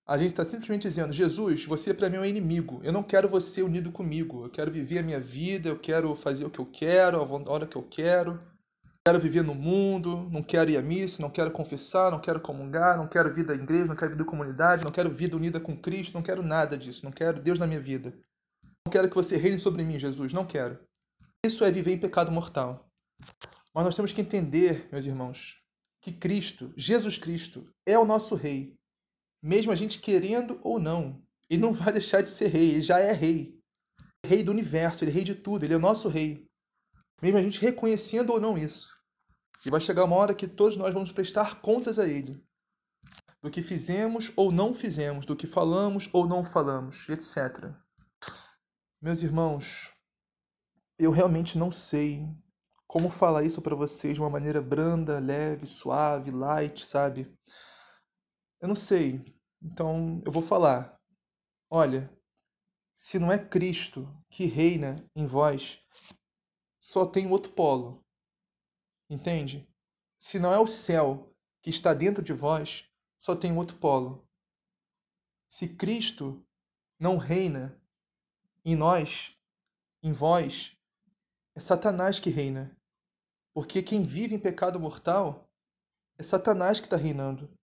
A 0.07 0.19
gente 0.19 0.31
está 0.31 0.45
simplesmente 0.45 0.89
dizendo: 0.89 1.13
Jesus, 1.13 1.65
você 1.65 1.95
para 1.95 2.11
mim 2.11 2.17
é 2.17 2.21
um 2.21 2.25
inimigo. 2.25 2.81
Eu 2.85 2.93
não 2.93 3.03
quero 3.03 3.29
você 3.29 3.63
unido 3.63 3.91
comigo. 3.91 4.45
Eu 4.45 4.51
quero 4.51 4.71
viver 4.71 4.99
a 4.99 5.03
minha 5.03 5.21
vida, 5.21 5.69
eu 5.69 5.79
quero 5.79 6.15
fazer 6.15 6.45
o 6.45 6.51
que 6.51 6.59
eu 6.59 6.67
quero, 6.67 7.21
a 7.21 7.53
hora 7.53 7.67
que 7.67 7.77
eu 7.77 7.83
quero 7.83 8.39
quero 9.07 9.21
viver 9.21 9.43
no 9.43 9.55
mundo, 9.55 10.31
não 10.31 10.43
quero 10.43 10.71
ir 10.71 10.79
à 10.79 10.83
missa, 10.83 11.21
não 11.21 11.29
quero 11.29 11.51
confessar, 11.51 12.11
não 12.11 12.19
quero 12.19 12.41
comungar, 12.41 12.97
não 12.97 13.07
quero 13.07 13.33
vida 13.35 13.53
à 13.53 13.57
igreja, 13.57 13.85
não 13.85 13.95
quero 13.95 14.13
vida 14.13 14.23
à 14.23 14.27
comunidade, 14.27 14.83
não 14.83 14.91
quero 14.91 15.11
vida 15.11 15.37
unida 15.37 15.61
com 15.61 15.77
Cristo, 15.77 16.15
não 16.15 16.23
quero 16.23 16.43
nada 16.43 16.77
disso, 16.79 17.05
não 17.05 17.13
quero 17.13 17.39
Deus 17.39 17.59
na 17.59 17.67
minha 17.67 17.81
vida. 17.81 18.15
Não 18.87 18.91
quero 18.91 19.09
que 19.09 19.15
você 19.15 19.37
reine 19.37 19.59
sobre 19.59 19.85
mim, 19.85 19.99
Jesus, 19.99 20.33
não 20.33 20.47
quero. 20.47 20.79
Isso 21.45 21.65
é 21.65 21.71
viver 21.71 21.93
em 21.93 21.99
pecado 21.99 22.33
mortal. 22.33 22.89
Mas 23.75 23.85
nós 23.85 23.95
temos 23.95 24.13
que 24.15 24.23
entender, 24.23 24.89
meus 24.91 25.05
irmãos, 25.05 25.61
que 26.01 26.11
Cristo, 26.11 26.73
Jesus 26.75 27.19
Cristo, 27.19 27.69
é 27.85 27.99
o 27.99 28.07
nosso 28.07 28.35
rei. 28.35 28.75
Mesmo 29.45 29.71
a 29.71 29.75
gente 29.75 30.01
querendo 30.01 30.59
ou 30.63 30.81
não, 30.81 31.23
ele 31.49 31.61
não 31.61 31.73
vai 31.73 31.93
deixar 31.95 32.23
de 32.23 32.29
ser 32.29 32.49
rei, 32.49 32.71
ele 32.71 32.83
já 32.83 32.99
é 32.99 33.13
rei. 33.13 33.57
Rei 34.27 34.43
do 34.43 34.51
universo, 34.51 35.05
ele 35.05 35.11
é 35.11 35.15
rei 35.15 35.25
de 35.25 35.35
tudo, 35.35 35.65
ele 35.65 35.75
é 35.75 35.77
o 35.77 35.81
nosso 35.81 36.09
rei 36.09 36.49
mesmo 37.25 37.39
a 37.39 37.43
gente 37.43 37.61
reconhecendo 37.61 38.35
ou 38.35 38.41
não 38.41 38.59
isso. 38.59 38.99
E 39.65 39.71
vai 39.71 39.81
chegar 39.81 40.05
uma 40.05 40.17
hora 40.17 40.35
que 40.35 40.47
todos 40.47 40.77
nós 40.77 40.93
vamos 40.93 41.11
prestar 41.11 41.63
contas 41.63 41.99
a 41.99 42.07
Ele, 42.07 42.39
do 43.43 43.51
que 43.51 43.63
fizemos 43.63 44.31
ou 44.37 44.53
não 44.53 44.75
fizemos, 44.75 45.25
do 45.25 45.35
que 45.35 45.47
falamos 45.47 46.07
ou 46.13 46.27
não 46.27 46.45
falamos, 46.45 47.09
etc. 47.09 47.73
Meus 49.01 49.23
irmãos, 49.23 49.91
eu 50.99 51.11
realmente 51.11 51.57
não 51.57 51.73
sei 51.73 52.29
como 52.87 53.09
falar 53.09 53.43
isso 53.43 53.63
para 53.63 53.75
vocês 53.75 54.15
de 54.15 54.21
uma 54.21 54.29
maneira 54.29 54.61
branda, 54.61 55.19
leve, 55.19 55.67
suave, 55.67 56.31
light, 56.31 56.85
sabe? 56.85 57.33
Eu 58.65 58.69
não 58.69 58.75
sei. 58.75 59.23
Então 59.62 60.23
eu 60.25 60.33
vou 60.33 60.43
falar. 60.43 60.99
Olha, 61.69 62.11
se 62.95 63.19
não 63.19 63.31
é 63.31 63.39
Cristo 63.39 64.09
que 64.31 64.47
reina 64.47 64.97
em 65.15 65.27
vós, 65.27 65.85
só 66.81 67.05
tem 67.05 67.31
outro 67.31 67.53
polo. 67.53 68.03
Entende? 69.11 69.69
Se 70.19 70.39
não 70.39 70.51
é 70.51 70.59
o 70.59 70.67
céu 70.67 71.31
que 71.62 71.69
está 71.69 71.93
dentro 71.93 72.23
de 72.23 72.33
vós, 72.33 72.89
só 73.19 73.37
tem 73.37 73.55
outro 73.55 73.77
polo. 73.77 74.27
Se 75.47 75.77
Cristo 75.77 76.43
não 76.99 77.19
reina 77.19 77.79
em 78.65 78.75
nós, 78.75 79.39
em 80.03 80.15
vós, 80.15 80.75
é 81.55 81.61
Satanás 81.61 82.19
que 82.19 82.31
reina. 82.31 82.75
Porque 83.53 83.83
quem 83.83 84.03
vive 84.03 84.35
em 84.35 84.41
pecado 84.41 84.81
mortal 84.81 85.51
é 86.17 86.23
Satanás 86.23 86.81
que 86.81 86.87
está 86.87 86.97
reinando. 86.97 87.55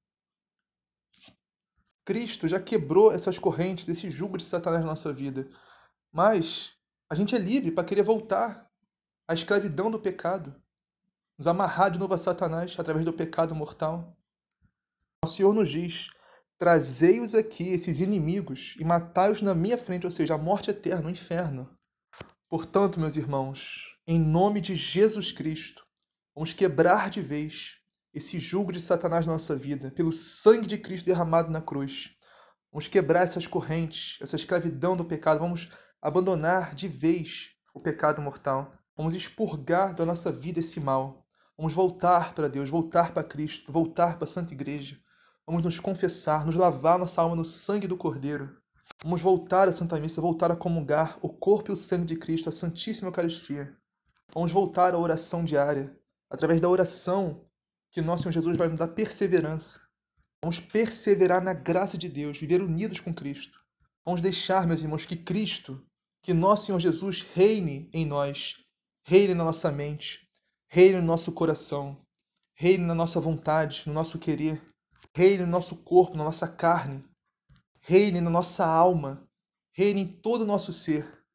Cristo 2.11 2.45
já 2.45 2.59
quebrou 2.59 3.09
essas 3.09 3.39
correntes, 3.39 3.85
desse 3.85 4.11
jugo 4.11 4.37
de 4.37 4.43
Satanás 4.43 4.81
na 4.81 4.89
nossa 4.89 5.13
vida. 5.13 5.47
Mas 6.11 6.73
a 7.09 7.15
gente 7.15 7.33
é 7.33 7.37
livre 7.37 7.71
para 7.71 7.85
querer 7.85 8.03
voltar 8.03 8.69
a 9.25 9.33
escravidão 9.33 9.89
do 9.89 9.97
pecado, 9.97 10.53
nos 11.37 11.47
amarrar 11.47 11.89
de 11.89 11.97
novo 11.97 12.13
a 12.13 12.17
Satanás 12.17 12.75
através 12.77 13.05
do 13.05 13.13
pecado 13.13 13.55
mortal. 13.55 14.13
O 15.23 15.27
Senhor 15.27 15.53
nos 15.53 15.69
diz: 15.69 16.09
trazei-os 16.59 17.33
aqui, 17.33 17.69
esses 17.69 18.01
inimigos, 18.01 18.75
e 18.77 18.83
matai-os 18.83 19.41
na 19.41 19.55
minha 19.55 19.77
frente, 19.77 20.05
ou 20.05 20.11
seja, 20.11 20.33
a 20.33 20.37
morte 20.37 20.69
eterna, 20.69 21.07
o 21.07 21.11
inferno. 21.11 21.69
Portanto, 22.49 22.99
meus 22.99 23.15
irmãos, 23.15 23.97
em 24.05 24.19
nome 24.19 24.59
de 24.59 24.75
Jesus 24.75 25.31
Cristo, 25.31 25.87
vamos 26.35 26.51
quebrar 26.51 27.09
de 27.09 27.21
vez 27.21 27.80
esse 28.13 28.39
jugo 28.39 28.71
de 28.71 28.79
Satanás 28.79 29.25
na 29.25 29.33
nossa 29.33 29.55
vida, 29.55 29.91
pelo 29.91 30.11
sangue 30.11 30.67
de 30.67 30.77
Cristo 30.77 31.05
derramado 31.05 31.49
na 31.49 31.61
cruz. 31.61 32.15
Vamos 32.71 32.87
quebrar 32.87 33.23
essas 33.23 33.47
correntes, 33.47 34.17
essa 34.21 34.35
escravidão 34.35 34.95
do 34.95 35.05
pecado, 35.05 35.39
vamos 35.39 35.69
abandonar 36.01 36.75
de 36.75 36.87
vez 36.87 37.51
o 37.73 37.79
pecado 37.79 38.21
mortal. 38.21 38.73
Vamos 38.95 39.13
expurgar 39.13 39.95
da 39.95 40.05
nossa 40.05 40.31
vida 40.31 40.59
esse 40.59 40.79
mal. 40.79 41.25
Vamos 41.57 41.73
voltar 41.73 42.33
para 42.33 42.47
Deus, 42.47 42.69
voltar 42.69 43.13
para 43.13 43.23
Cristo, 43.23 43.71
voltar 43.71 44.17
para 44.17 44.25
a 44.25 44.27
Santa 44.27 44.53
Igreja. 44.53 44.99
Vamos 45.45 45.63
nos 45.63 45.79
confessar, 45.79 46.45
nos 46.45 46.55
lavar 46.55 46.99
nossa 46.99 47.21
alma 47.21 47.35
no 47.35 47.45
sangue 47.45 47.87
do 47.87 47.97
Cordeiro. 47.97 48.57
Vamos 49.03 49.21
voltar 49.21 49.67
à 49.67 49.71
Santa 49.71 49.99
Missa, 49.99 50.21
voltar 50.21 50.51
a 50.51 50.55
comungar 50.55 51.17
o 51.21 51.29
corpo 51.29 51.71
e 51.71 51.73
o 51.73 51.77
sangue 51.77 52.05
de 52.05 52.15
Cristo, 52.15 52.49
a 52.49 52.51
Santíssima 52.51 53.09
Eucaristia. 53.09 53.75
Vamos 54.33 54.51
voltar 54.51 54.93
à 54.93 54.97
oração 54.97 55.43
diária, 55.43 55.95
através 56.29 56.61
da 56.61 56.69
oração 56.69 57.45
que 57.91 58.01
nosso 58.01 58.23
Senhor 58.23 58.33
Jesus 58.33 58.57
vai 58.57 58.69
nos 58.69 58.79
dar 58.79 58.87
perseverança. 58.89 59.81
Vamos 60.43 60.59
perseverar 60.59 61.43
na 61.43 61.53
graça 61.53 61.97
de 61.97 62.09
Deus, 62.09 62.37
viver 62.37 62.61
unidos 62.61 62.99
com 62.99 63.13
Cristo. 63.13 63.59
Vamos 64.05 64.21
deixar, 64.21 64.65
meus 64.65 64.81
irmãos, 64.81 65.05
que 65.05 65.15
Cristo, 65.15 65.85
que 66.23 66.33
nosso 66.33 66.67
Senhor 66.67 66.79
Jesus 66.79 67.21
reine 67.21 67.89
em 67.93 68.05
nós 68.05 68.61
reine 69.03 69.33
na 69.33 69.43
nossa 69.43 69.71
mente, 69.71 70.27
reine 70.69 70.97
no 70.97 71.03
nosso 71.03 71.31
coração, 71.31 72.01
reine 72.53 72.85
na 72.85 72.95
nossa 72.95 73.19
vontade, 73.19 73.83
no 73.85 73.93
nosso 73.93 74.19
querer, 74.19 74.61
reine 75.13 75.43
no 75.43 75.51
nosso 75.51 75.75
corpo, 75.77 76.15
na 76.15 76.23
nossa 76.23 76.47
carne, 76.47 77.03
reine 77.81 78.21
na 78.21 78.29
nossa 78.29 78.65
alma, 78.65 79.27
reine 79.73 80.01
em 80.01 80.07
todo 80.07 80.41
o 80.41 80.45
nosso 80.45 80.71
ser, 80.71 81.25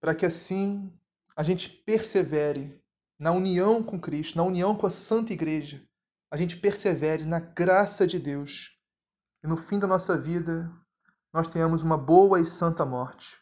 para 0.00 0.14
que 0.14 0.24
assim 0.24 0.92
a 1.36 1.42
gente 1.42 1.68
persevere 1.68 2.81
na 3.22 3.30
união 3.30 3.84
com 3.84 4.00
Cristo, 4.00 4.36
na 4.36 4.42
união 4.42 4.74
com 4.74 4.84
a 4.84 4.90
Santa 4.90 5.32
Igreja, 5.32 5.80
a 6.28 6.36
gente 6.36 6.56
persevere 6.56 7.24
na 7.24 7.38
graça 7.38 8.04
de 8.04 8.18
Deus 8.18 8.76
e 9.44 9.46
no 9.46 9.56
fim 9.56 9.78
da 9.78 9.86
nossa 9.86 10.18
vida 10.18 10.68
nós 11.32 11.46
tenhamos 11.46 11.84
uma 11.84 11.96
boa 11.96 12.40
e 12.40 12.44
santa 12.44 12.84
morte. 12.84 13.38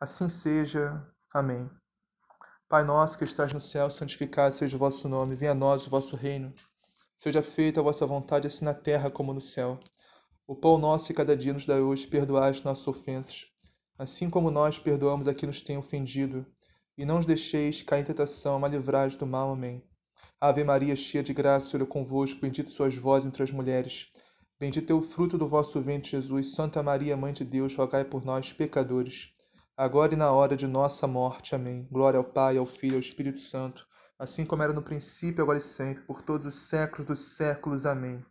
Assim 0.00 0.26
seja. 0.30 1.06
Amém. 1.34 1.70
Pai 2.66 2.82
nosso 2.82 3.18
que 3.18 3.24
estás 3.24 3.52
no 3.52 3.60
céu, 3.60 3.90
santificado 3.90 4.54
seja 4.54 4.74
o 4.74 4.80
vosso 4.80 5.06
nome, 5.06 5.36
venha 5.36 5.52
a 5.52 5.54
nós 5.54 5.86
o 5.86 5.90
vosso 5.90 6.16
reino. 6.16 6.54
Seja 7.14 7.42
feita 7.42 7.80
a 7.80 7.82
vossa 7.82 8.06
vontade, 8.06 8.46
assim 8.46 8.64
na 8.64 8.72
terra 8.72 9.10
como 9.10 9.34
no 9.34 9.40
céu. 9.42 9.78
O 10.46 10.56
pão 10.56 10.78
nosso 10.78 11.08
de 11.08 11.12
cada 11.12 11.36
dia 11.36 11.52
nos 11.52 11.66
dá 11.66 11.74
hoje, 11.74 12.06
perdoai 12.06 12.50
as 12.50 12.62
nossas 12.62 12.88
ofensas, 12.88 13.44
assim 13.98 14.30
como 14.30 14.50
nós 14.50 14.78
perdoamos 14.78 15.28
a 15.28 15.34
quem 15.34 15.46
nos 15.46 15.60
tem 15.60 15.76
ofendido. 15.76 16.46
E 16.96 17.04
não 17.04 17.18
os 17.18 17.26
deixeis 17.26 17.82
cair 17.82 18.02
em 18.02 18.04
tentação, 18.04 18.58
mas 18.58 18.72
livrai 18.72 19.08
do 19.10 19.26
mal. 19.26 19.52
Amém. 19.52 19.82
Ave 20.40 20.64
Maria, 20.64 20.96
cheia 20.96 21.22
de 21.22 21.32
graça, 21.32 21.66
o 21.66 21.70
Senhor 21.70 21.84
é 21.84 21.86
convosco, 21.86 22.40
bendita 22.40 22.68
sois 22.68 22.96
vós 22.96 23.24
entre 23.24 23.42
as 23.42 23.50
mulheres. 23.50 24.10
Bendito 24.58 24.90
é 24.90 24.94
o 24.94 25.02
fruto 25.02 25.38
do 25.38 25.48
vosso 25.48 25.80
ventre, 25.80 26.10
Jesus. 26.10 26.54
Santa 26.54 26.82
Maria, 26.82 27.16
Mãe 27.16 27.32
de 27.32 27.44
Deus, 27.44 27.74
rogai 27.74 28.04
por 28.04 28.24
nós, 28.24 28.52
pecadores, 28.52 29.32
agora 29.76 30.14
e 30.14 30.16
na 30.16 30.30
hora 30.32 30.56
de 30.56 30.66
nossa 30.66 31.06
morte. 31.06 31.54
Amém. 31.54 31.86
Glória 31.90 32.18
ao 32.18 32.24
Pai, 32.24 32.56
ao 32.56 32.66
Filho 32.66 32.92
e 32.92 32.96
ao 32.96 33.00
Espírito 33.00 33.38
Santo, 33.38 33.86
assim 34.18 34.44
como 34.44 34.62
era 34.62 34.72
no 34.72 34.82
princípio, 34.82 35.42
agora 35.42 35.58
e 35.58 35.60
sempre, 35.60 36.04
por 36.04 36.22
todos 36.22 36.46
os 36.46 36.54
séculos 36.54 37.06
dos 37.06 37.36
séculos. 37.36 37.86
Amém. 37.86 38.24